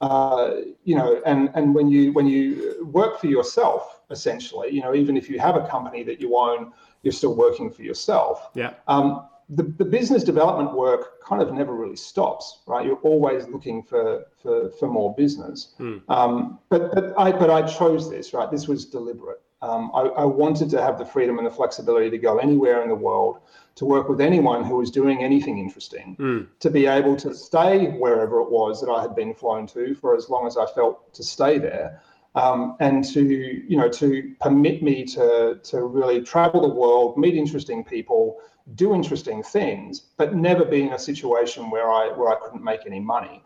[0.00, 4.94] Uh, you know, and and when you when you work for yourself, essentially, you know,
[4.94, 8.50] even if you have a company that you own, you're still working for yourself.
[8.54, 8.74] Yeah.
[8.86, 12.86] Um, the, the business development work kind of never really stops, right?
[12.86, 15.74] You're always looking for for, for more business.
[15.80, 16.02] Mm.
[16.08, 18.50] Um, but but I but I chose this, right?
[18.50, 19.42] This was deliberate.
[19.62, 22.88] Um, I, I, wanted to have the freedom and the flexibility to go anywhere in
[22.88, 23.40] the world,
[23.74, 26.46] to work with anyone who was doing anything interesting, mm.
[26.60, 30.16] to be able to stay wherever it was that I had been flown to for
[30.16, 32.00] as long as I felt to stay there.
[32.36, 37.34] Um, and to you know to permit me to to really travel the world, meet
[37.34, 38.40] interesting people,
[38.74, 42.86] do interesting things, but never be in a situation where I where I couldn't make
[42.86, 43.42] any money.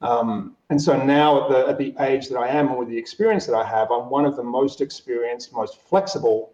[0.00, 2.98] Um, and so now at the at the age that I am and with the
[2.98, 6.52] experience that I have, I'm one of the most experienced, most flexible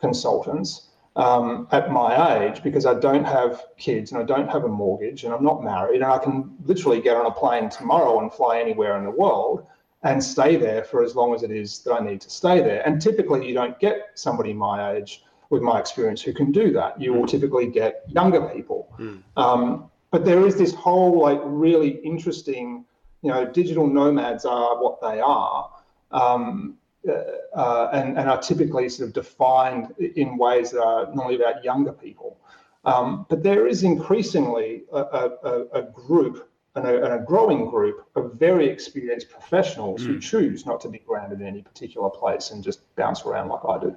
[0.00, 4.68] consultants um, at my age because I don't have kids and I don't have a
[4.68, 8.32] mortgage and I'm not married and I can literally get on a plane tomorrow and
[8.32, 9.66] fly anywhere in the world
[10.02, 12.86] and stay there for as long as it is that I need to stay there.
[12.86, 17.00] And typically, you don't get somebody my age with my experience, who can do that.
[17.00, 18.94] You will typically get younger people.
[18.98, 19.22] Mm.
[19.36, 22.84] Um, but there is this whole like really interesting,
[23.22, 25.70] you know, digital nomads are what they are.
[26.10, 27.12] Um, uh,
[27.54, 31.92] uh, and, and are typically sort of defined in ways that are normally about younger
[31.92, 32.38] people.
[32.86, 38.06] Um, but there is increasingly a, a, a group and a, and a, growing group
[38.16, 40.06] of very experienced professionals mm.
[40.06, 40.18] who hmm.
[40.20, 43.78] choose not to be grounded in any particular place and just bounce around like I
[43.78, 43.96] do.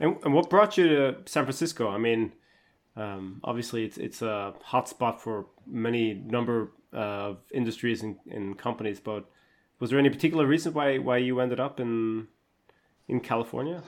[0.00, 1.88] And, and what brought you to San Francisco?
[1.88, 2.32] I mean,
[2.96, 9.28] um, obviously it's it's a hotspot for many number of industries and, and companies, but
[9.78, 12.28] was there any particular reason why why you ended up in
[13.08, 13.82] in California?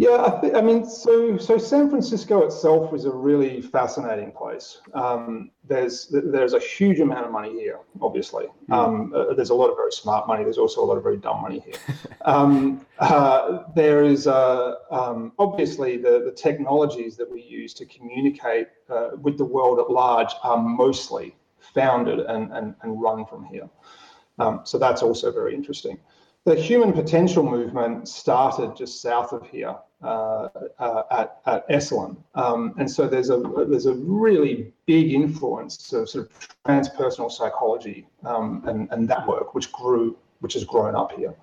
[0.00, 4.78] Yeah, I, th- I, mean, so so San Francisco itself is a really fascinating place.
[4.94, 8.46] Um, there's there's a huge amount of money here, obviously.
[8.70, 8.72] Mm.
[8.72, 10.44] Um, uh, there's a lot of very smart money.
[10.44, 11.74] There's also a lot of very dumb money here.
[12.24, 18.68] um, uh, there is uh, um, obviously the the technologies that we use to communicate
[18.88, 21.34] uh, with the world at large are mostly
[21.74, 23.68] founded and and, and run from here.
[24.38, 25.98] Um, so that's also very interesting
[26.48, 32.16] the human potential movement started just south of here uh, uh, at, at Esalen.
[32.34, 33.38] Um, and so there's a
[33.68, 39.54] there's a really big influence of sort of transpersonal psychology um, and, and that work,
[39.54, 41.34] which grew, which has grown up here.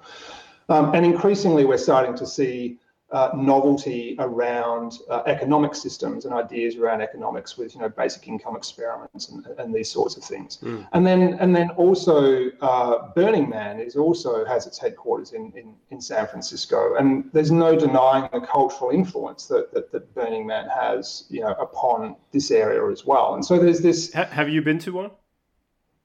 [0.69, 2.79] Um, and increasingly, we're starting to see
[3.15, 8.57] uh, novelty around uh, economic systems and ideas around economics with you know basic income
[8.57, 10.57] experiments and, and these sorts of things.
[10.57, 10.85] Mm.
[10.91, 15.73] and then and then also uh, Burning Man is also has its headquarters in, in,
[15.91, 16.95] in San Francisco.
[16.95, 21.53] And there's no denying the cultural influence that, that, that Burning Man has you know
[21.67, 23.35] upon this area as well.
[23.35, 25.11] And so there's this have you been to one?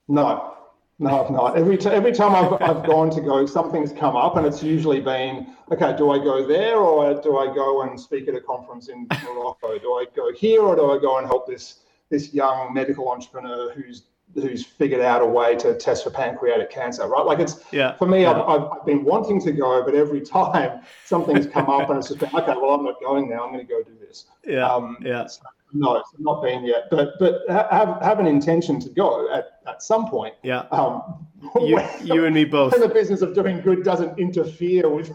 [0.07, 0.60] No
[1.01, 1.57] no, I've not.
[1.57, 5.01] Every, t- every time I've, I've gone to go, something's come up, and it's usually
[5.01, 8.91] been, okay, do I go there or do I go and speak at a conference
[8.91, 9.79] in Morocco?
[9.79, 11.81] Do I go here or do I go and help this
[12.11, 14.03] this young medical entrepreneur who's
[14.35, 17.25] who's figured out a way to test for pancreatic cancer, right?
[17.25, 18.33] Like it's yeah, for me, yeah.
[18.33, 22.21] I've, I've been wanting to go, but every time something's come up and it's just
[22.21, 23.45] been, okay, well, I'm not going now.
[23.45, 24.27] I'm going to go do this.
[24.47, 25.27] Yeah, um, yeah.
[25.27, 25.43] So
[25.73, 29.83] no, it's not been yet, but but have have an intention to go at, at
[29.83, 30.35] some point.
[30.43, 30.67] Yeah.
[30.71, 31.27] Um,
[31.61, 32.79] you, you and me both.
[32.79, 35.13] the business of doing good doesn't interfere with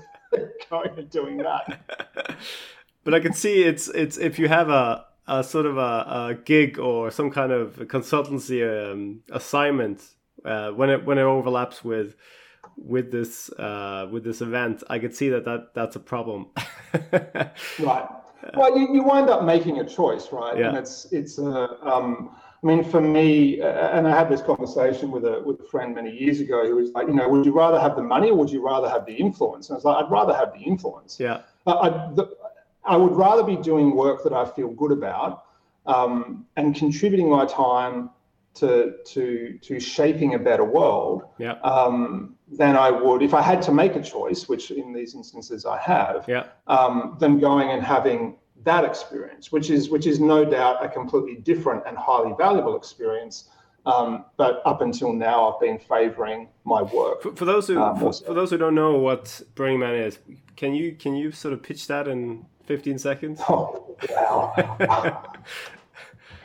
[0.69, 2.37] going and doing that.
[3.03, 6.37] but I can see it's it's if you have a a sort of a, a
[6.45, 10.03] gig or some kind of consultancy um, assignment
[10.43, 12.15] uh, when it when it overlaps with
[12.77, 16.47] with this uh, with this event, I could see that, that that's a problem.
[17.79, 18.07] right
[18.55, 20.57] well, you, you wind up making a choice, right?
[20.57, 20.69] Yeah.
[20.69, 21.49] And it's it's a.
[21.49, 25.63] Uh, um, I mean, for me, and I had this conversation with a with a
[25.65, 28.31] friend many years ago who was like, you know, would you rather have the money
[28.31, 29.69] or would you rather have the influence?
[29.69, 31.19] And I was like, I'd rather have the influence.
[31.19, 31.41] Yeah.
[31.67, 32.35] I, the,
[32.83, 35.43] I would rather be doing work that I feel good about
[35.85, 38.09] um, and contributing my time
[38.55, 41.53] to to to shaping a better world yeah.
[41.63, 45.65] um, than I would if I had to make a choice, which in these instances
[45.65, 46.47] I have, yeah.
[46.67, 51.35] um, than going and having that experience, which is which is no doubt a completely
[51.35, 53.49] different and highly valuable experience.
[53.85, 57.21] Um, but up until now, I've been favouring my work.
[57.21, 60.17] For, for those who uh, for, for, those who don't know what Burning Man is,
[60.55, 63.41] can you can you sort of pitch that in 15 seconds?
[63.47, 65.23] Oh wow!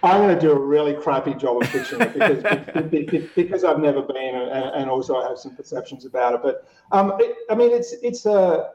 [0.03, 4.03] I'm going to do a really crappy job of pitching it because because I've never
[4.03, 6.43] been and, also I have some perceptions about it.
[6.43, 8.71] But um, it, I mean, it's it's a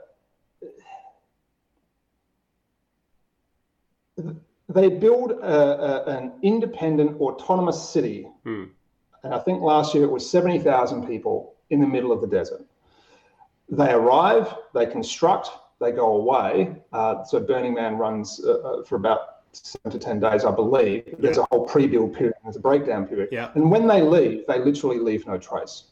[4.69, 8.65] they build a, a, an independent autonomous city, hmm.
[9.23, 12.28] and I think last year it was seventy thousand people in the middle of the
[12.28, 12.63] desert.
[13.69, 15.49] They arrive, they construct,
[15.82, 16.76] they go away.
[16.93, 21.16] Uh, so Burning Man runs uh, uh for about seven to 10 days, I believe.
[21.20, 23.30] There's a whole pre build period, there's a breakdown period.
[23.32, 23.51] Yeah.
[23.56, 25.86] And when they leave, they literally leave no trace.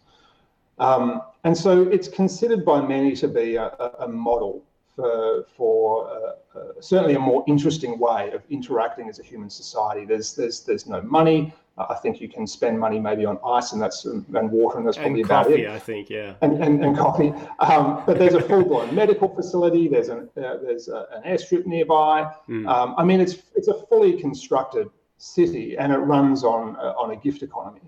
[0.79, 4.63] Um, and so it's considered by many to be a, a model
[4.95, 10.05] for, for uh, uh, certainly a more interesting way of interacting as a human society.
[10.05, 13.73] There's, there's, there's no money, uh, I think you can spend money maybe on ice
[13.73, 15.69] and that's and water and that's probably and about coffee, it.
[15.69, 16.35] I think, yeah.
[16.41, 19.87] And and, and coffee, um, but there's a full blown medical facility.
[19.87, 22.31] There's an uh, there's a, an airstrip nearby.
[22.47, 22.67] Mm.
[22.69, 27.11] Um, I mean, it's it's a fully constructed city and it runs on uh, on
[27.11, 27.81] a gift economy.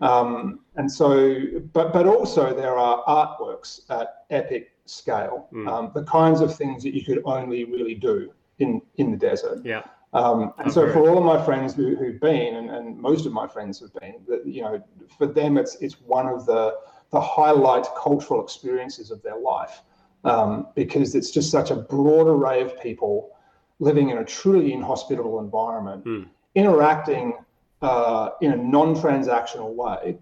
[0.00, 1.36] Um, and so,
[1.72, 5.92] but but also there are artworks at epic scale, mm.
[5.94, 9.60] the kinds of things that you could only really do in in the desert.
[9.64, 9.82] Yeah.
[10.14, 13.32] Um, and so for all of my friends who, who've been, and, and most of
[13.32, 14.82] my friends have been, that you know,
[15.18, 16.76] for them it's it's one of the
[17.10, 19.82] the highlight cultural experiences of their life.
[20.24, 23.36] Um, because it's just such a broad array of people
[23.78, 26.26] living in a truly inhospitable environment, mm.
[26.54, 27.34] interacting
[27.82, 30.16] uh, in a non-transactional way,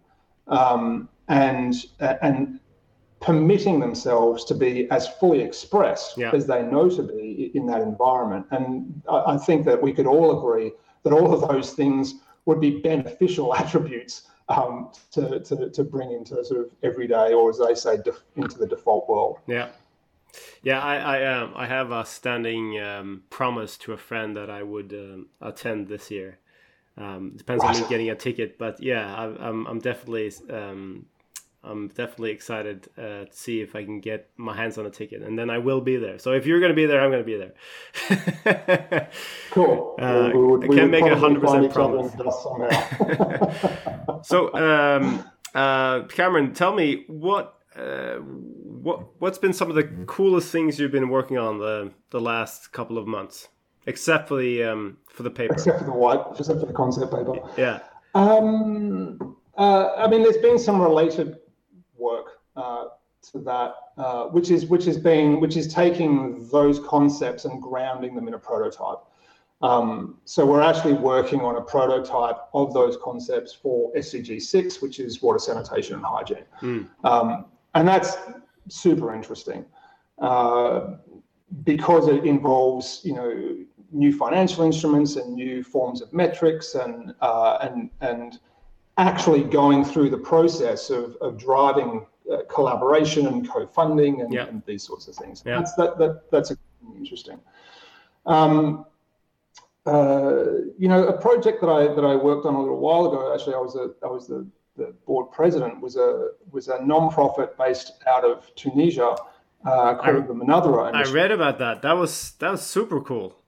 [0.49, 2.59] um, and and
[3.23, 6.33] permitting themselves to be as fully expressed yeah.
[6.33, 8.45] as they know to be in that environment.
[8.51, 10.73] And I, I, think that we could all agree
[11.05, 12.17] that all of those things
[12.47, 17.59] would be beneficial attributes um, to, to, to bring into sort of everyday, or as
[17.59, 19.39] they say, def- into the default world.
[19.47, 19.69] Yeah.
[20.63, 24.63] Yeah, I I, um, I have a standing um, promise to a friend that I
[24.63, 26.39] would um, attend this year.
[26.97, 27.75] Um, depends right.
[27.75, 31.07] on me getting a ticket, but yeah, I, am I'm, I'm definitely um,
[31.65, 35.23] I'm definitely excited uh, to see if I can get my hands on a ticket,
[35.23, 36.19] and then I will be there.
[36.19, 37.53] So if you're going to be there, I'm going to be there.
[39.51, 39.91] cool.
[40.03, 42.13] Uh, we would, I can't make a hundred percent promise.
[44.27, 45.23] so, um,
[45.55, 50.91] uh, Cameron, tell me what uh, what what's been some of the coolest things you've
[50.91, 53.47] been working on the the last couple of months,
[53.87, 57.13] except for the um, for the paper, except for the white, except for the concept
[57.13, 57.35] paper.
[57.57, 57.79] Yeah.
[58.15, 61.37] Um, uh, I mean, there's been some related
[62.03, 62.41] work.
[62.57, 62.85] Uh,
[63.31, 68.17] to that, uh, which is which is being which is taking those concepts and grounding
[68.17, 68.99] them in a prototype.
[69.63, 74.99] Um, so we're actually working on a prototype of those concepts for SDG 6, which
[74.99, 76.45] is water sanitation and hygiene.
[76.61, 76.89] Mm.
[77.05, 77.45] Um,
[77.77, 78.17] and that's
[78.69, 79.65] super interesting
[80.21, 80.97] uh,
[81.63, 83.57] because it involves, you know,
[83.93, 88.41] new financial instruments and new forms of metrics and uh, and and
[88.99, 94.47] actually going through the process of, of driving uh, collaboration and co-funding and, yeah.
[94.47, 95.43] and, these sorts of things.
[95.45, 95.59] Yeah.
[95.59, 96.53] That's that, that that's
[96.97, 97.41] interesting.
[98.27, 98.87] Um,
[99.87, 100.45] uh,
[100.79, 103.35] you know, a project that I that I worked on a little while ago.
[103.35, 105.81] Actually, I was a I was the, the board president.
[105.81, 109.17] Was a was a non-profit based out of Tunisia
[109.65, 110.95] uh, called I, the Munathara.
[110.95, 111.83] I read about that.
[111.83, 113.42] That was that was super cool.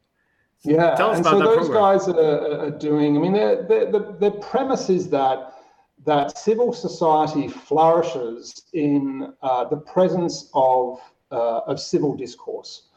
[0.64, 1.98] Yeah, Tell us and about so that those program.
[1.98, 3.16] guys are, are, doing.
[3.16, 5.54] I mean, they're, they're, the the premise is that
[6.06, 11.00] that civil society flourishes in uh, the presence of
[11.30, 12.88] uh, of civil discourse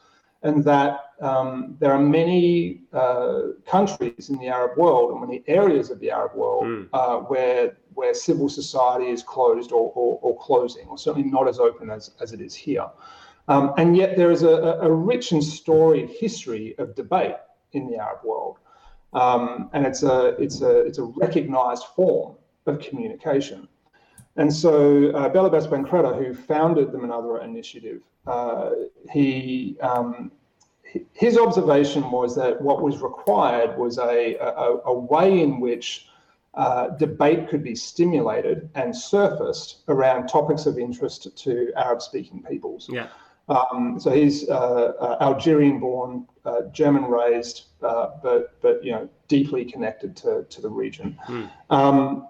[0.43, 5.89] and that um, there are many uh, countries in the Arab world and many areas
[5.89, 6.87] of the Arab world mm.
[6.93, 11.59] uh, where where civil society is closed or, or, or, closing, or certainly not as
[11.59, 12.85] open as, as it is here.
[13.47, 17.37] Um, and yet there is a, a, rich and storied history of debate
[17.73, 18.57] in the Arab world.
[19.13, 23.67] Um, and it's a, it's, a, it's a recognized form of communication.
[24.35, 28.71] And so uh, Belabbes Benkredda, who founded the Munathara Initiative, uh,
[29.11, 30.31] he um,
[31.13, 36.07] his observation was that what was required was a, a, a way in which
[36.53, 42.89] uh, debate could be stimulated and surfaced around topics of interest to Arab speaking peoples.
[42.91, 43.07] Yeah.
[43.49, 49.09] Um, so he's uh, uh, Algerian born, uh, German raised, uh, but, but you know,
[49.27, 51.17] deeply connected to, to the region.
[51.27, 51.49] Mm.
[51.69, 52.27] Um,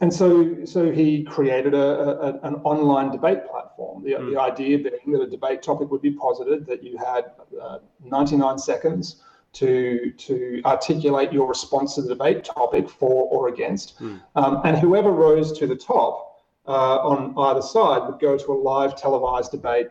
[0.00, 4.02] and so, so he created a, a, an online debate platform.
[4.02, 4.32] The, mm.
[4.32, 8.58] the idea being that a debate topic would be posited, that you had uh, 99
[8.58, 9.22] seconds
[9.54, 14.18] to to articulate your response to the debate topic for or against, mm.
[14.34, 18.54] um, and whoever rose to the top uh, on either side would go to a
[18.54, 19.88] live televised debate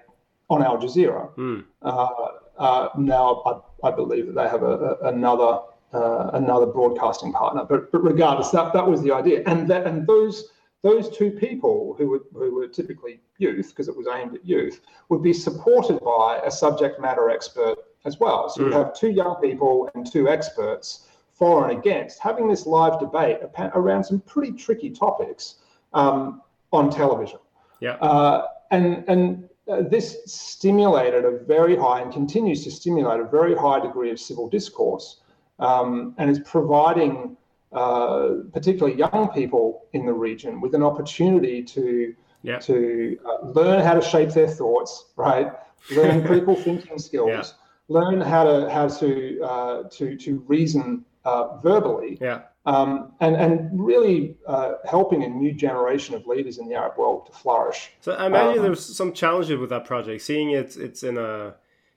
[0.52, 1.34] on Al Jazeera.
[1.36, 1.64] Mm.
[1.82, 5.62] Uh, now, I, I, believe that they have a, another
[5.94, 7.66] uh, another broadcasting partner.
[7.68, 9.44] But, but regardless, that, that was the idea.
[9.48, 10.52] And that and those
[10.84, 14.82] those two people who were, who were typically youth, because it was aimed at youth,
[15.10, 17.76] would be supported by a subject matter expert
[18.06, 18.50] as well.
[18.50, 18.66] So mm.
[18.68, 23.38] you have two young people and two experts for and against having this live debate
[23.76, 25.56] around some pretty tricky topics
[25.94, 26.42] um,
[26.74, 27.40] on television.
[27.80, 27.94] Yeah.
[27.96, 33.56] Uh, and and uh, this stimulated a very high and continues to stimulate a very
[33.56, 35.22] high degree of civil discourse
[35.60, 37.38] um, and is providing
[37.72, 42.58] uh, particularly young people in the region with an opportunity to yeah.
[42.60, 45.54] to uh, learn how to shape their thoughts, right?
[45.96, 47.44] Learn critical thinking skills, yeah.
[47.88, 52.42] learn how to how to uh, to to reason uh, verbally, yeah.
[52.64, 57.26] Um, and and really uh, helping a new generation of leaders in the Arab world
[57.26, 57.90] to flourish.
[58.02, 60.22] So I imagine um, there's some challenges with that project.
[60.22, 61.56] Seeing it, it's in a,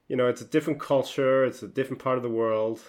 [0.08, 2.80] you know, it's a different culture, it's a different part of the world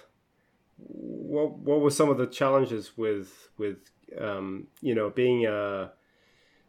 [0.78, 3.78] what what were some of the challenges with with
[4.20, 5.92] um, you know being a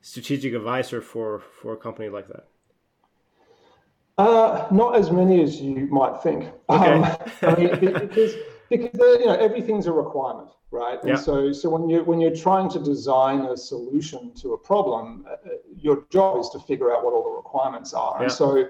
[0.01, 2.47] strategic advisor for for a company like that?
[4.19, 6.51] Uh, not as many as you might think.
[6.71, 6.93] Okay.
[6.93, 8.35] Um, I mean, because
[8.71, 10.99] because you know everything's a requirement, right?
[11.03, 11.17] And yeah.
[11.17, 15.37] so so when you when you're trying to design a solution to a problem, uh,
[15.77, 18.17] your job is to figure out what all the requirements are.
[18.19, 18.25] Yeah.
[18.25, 18.69] And so,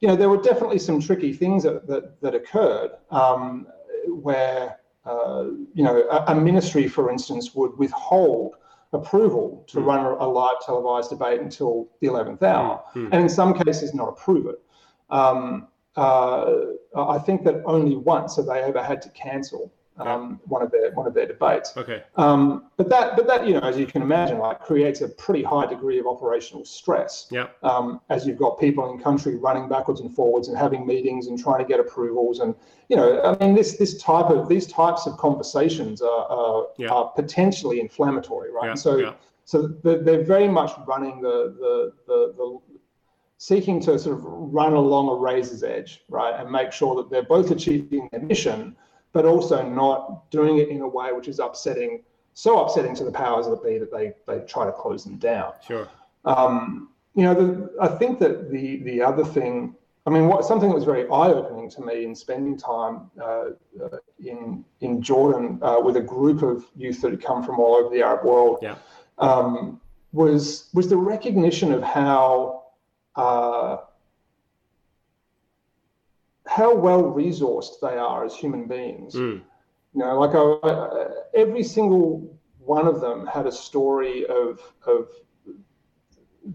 [0.00, 2.90] you know, there were definitely some tricky things that that, that occurred.
[3.10, 3.66] Um,
[4.08, 5.44] where uh,
[5.74, 8.56] you know a, a, ministry, for instance, would withhold
[8.92, 9.86] approval to mm.
[9.86, 13.08] run a, a, live televised debate until the 11th hour, mm.
[13.12, 14.60] and in some cases not approve it.
[15.10, 16.54] Um, uh,
[16.96, 20.92] I think that only once have they ever had to cancel um, one of their
[20.92, 21.76] one of their debates.
[21.76, 22.02] Okay.
[22.16, 25.42] Um, but that but that you know as you can imagine like creates a pretty
[25.42, 27.28] high degree of operational stress.
[27.30, 27.48] Yeah.
[27.62, 31.38] Um, as you've got people in country running backwards and forwards and having meetings and
[31.38, 32.54] trying to get approvals and
[32.88, 36.88] you know I mean this this type of these types of conversations are are, yeah.
[36.88, 38.68] are potentially inflammatory, right?
[38.68, 38.74] Yeah.
[38.74, 39.12] So yeah.
[39.44, 42.58] so they're, they're very much running the the the, the
[43.38, 47.22] seeking to sort of run along a razor's edge, right, and make sure that they're
[47.22, 48.76] both achieving their mission,
[49.12, 52.02] but also not doing it in a way which is upsetting,
[52.34, 55.52] so upsetting to the powers that be that they they try to close them down.
[55.66, 55.88] Sure.
[56.24, 59.74] Um, you know, the, I think that the the other thing,
[60.06, 63.50] I mean, what something that was very eye opening to me in spending time uh,
[63.82, 67.76] uh, in in Jordan uh, with a group of youth that had come from all
[67.76, 68.76] over the Arab world, yeah.
[69.18, 69.80] um,
[70.12, 72.64] was was the recognition of how
[76.56, 79.14] how well resourced they are as human beings.
[79.14, 79.42] Mm.
[79.94, 85.08] You know, like uh, every single one of them had a story of of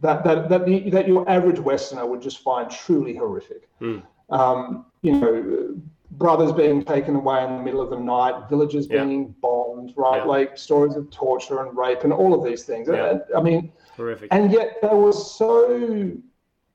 [0.02, 3.70] that that that, the, that your average Westerner would just find truly horrific.
[3.80, 4.02] Mm.
[4.30, 5.82] Um, you know,
[6.12, 9.04] brothers being taken away in the middle of the night, villages yeah.
[9.04, 10.22] being bombed, right?
[10.24, 10.36] Yeah.
[10.36, 12.88] Like stories of torture and rape and all of these things.
[12.91, 13.20] Yeah.
[13.36, 14.30] I mean, horrific.
[14.32, 16.12] And yet they were so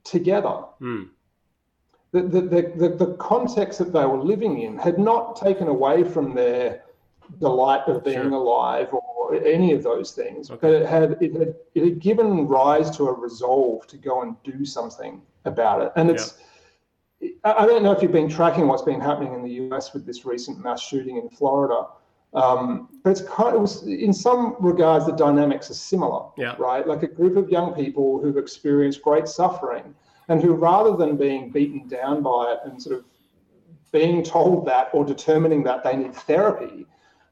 [0.05, 0.57] together.
[0.81, 1.09] Mm.
[2.23, 6.35] The, the, the, the, context that they were living in had not taken away from
[6.35, 6.83] their
[7.41, 8.31] delight of being sure.
[8.31, 10.59] alive or any of those things, okay.
[10.61, 14.37] but it had, it had it had given rise to a resolve to go and
[14.45, 15.93] do something about it.
[15.97, 16.39] And it's
[17.21, 17.33] yeah.
[17.45, 20.25] I don't know if you've been tracking what's been happening in the US with this
[20.25, 21.87] recent mass shooting in Florida.
[22.35, 26.55] Um, but it's kind of, it was, in some regards, the dynamics are similar, yeah.
[26.59, 26.87] right?
[26.87, 29.95] Like a group of young people who've experienced great suffering
[30.29, 33.05] and who, rather than being beaten down by it and sort of
[33.93, 36.87] being told that or determining that they need therapy,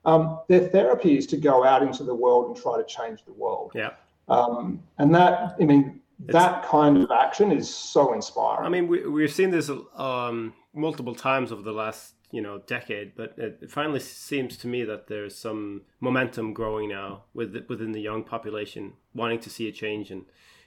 [0.05, 3.33] um, their therapy is to go out into the world and try to change the
[3.33, 3.73] world.
[3.75, 3.91] Yeah.
[4.29, 8.67] Um, and that, I mean, that kind of action is so inspiring.
[8.67, 13.15] I mean, we, we've seen this um, multiple times over the last, you know, decade,
[13.17, 18.01] but it finally seems to me that there's some momentum growing now with, within the
[18.01, 20.25] young population wanting to see a change and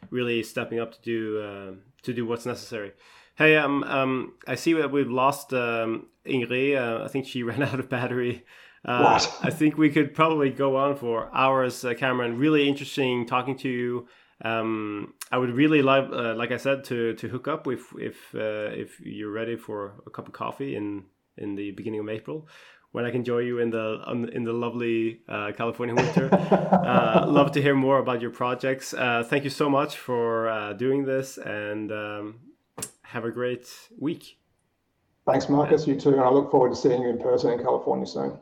[0.09, 1.71] really stepping up to do uh,
[2.03, 2.93] to do what's necessary.
[3.35, 6.75] Hey, um, um, I see that we've lost um, Ingrid.
[6.75, 8.45] Uh, I think she ran out of battery.
[8.85, 12.37] Uh, I think we could probably go on for hours, uh, Cameron.
[12.37, 14.07] Really interesting talking to you.
[14.43, 18.15] Um, I would really love, uh, like I said, to to hook up if if
[18.35, 21.05] uh, if you're ready for a cup of coffee in
[21.37, 22.47] in the beginning of April,
[22.91, 26.29] when I can join you in the in the lovely uh, California winter.
[26.33, 28.93] Uh, love to hear more about your projects.
[28.93, 32.39] Uh, thank you so much for uh, doing this, and um,
[33.03, 33.67] have a great
[33.99, 34.37] week.
[35.25, 35.85] Thanks, Marcus.
[35.85, 38.37] You too, and I look forward to seeing you in person in California soon.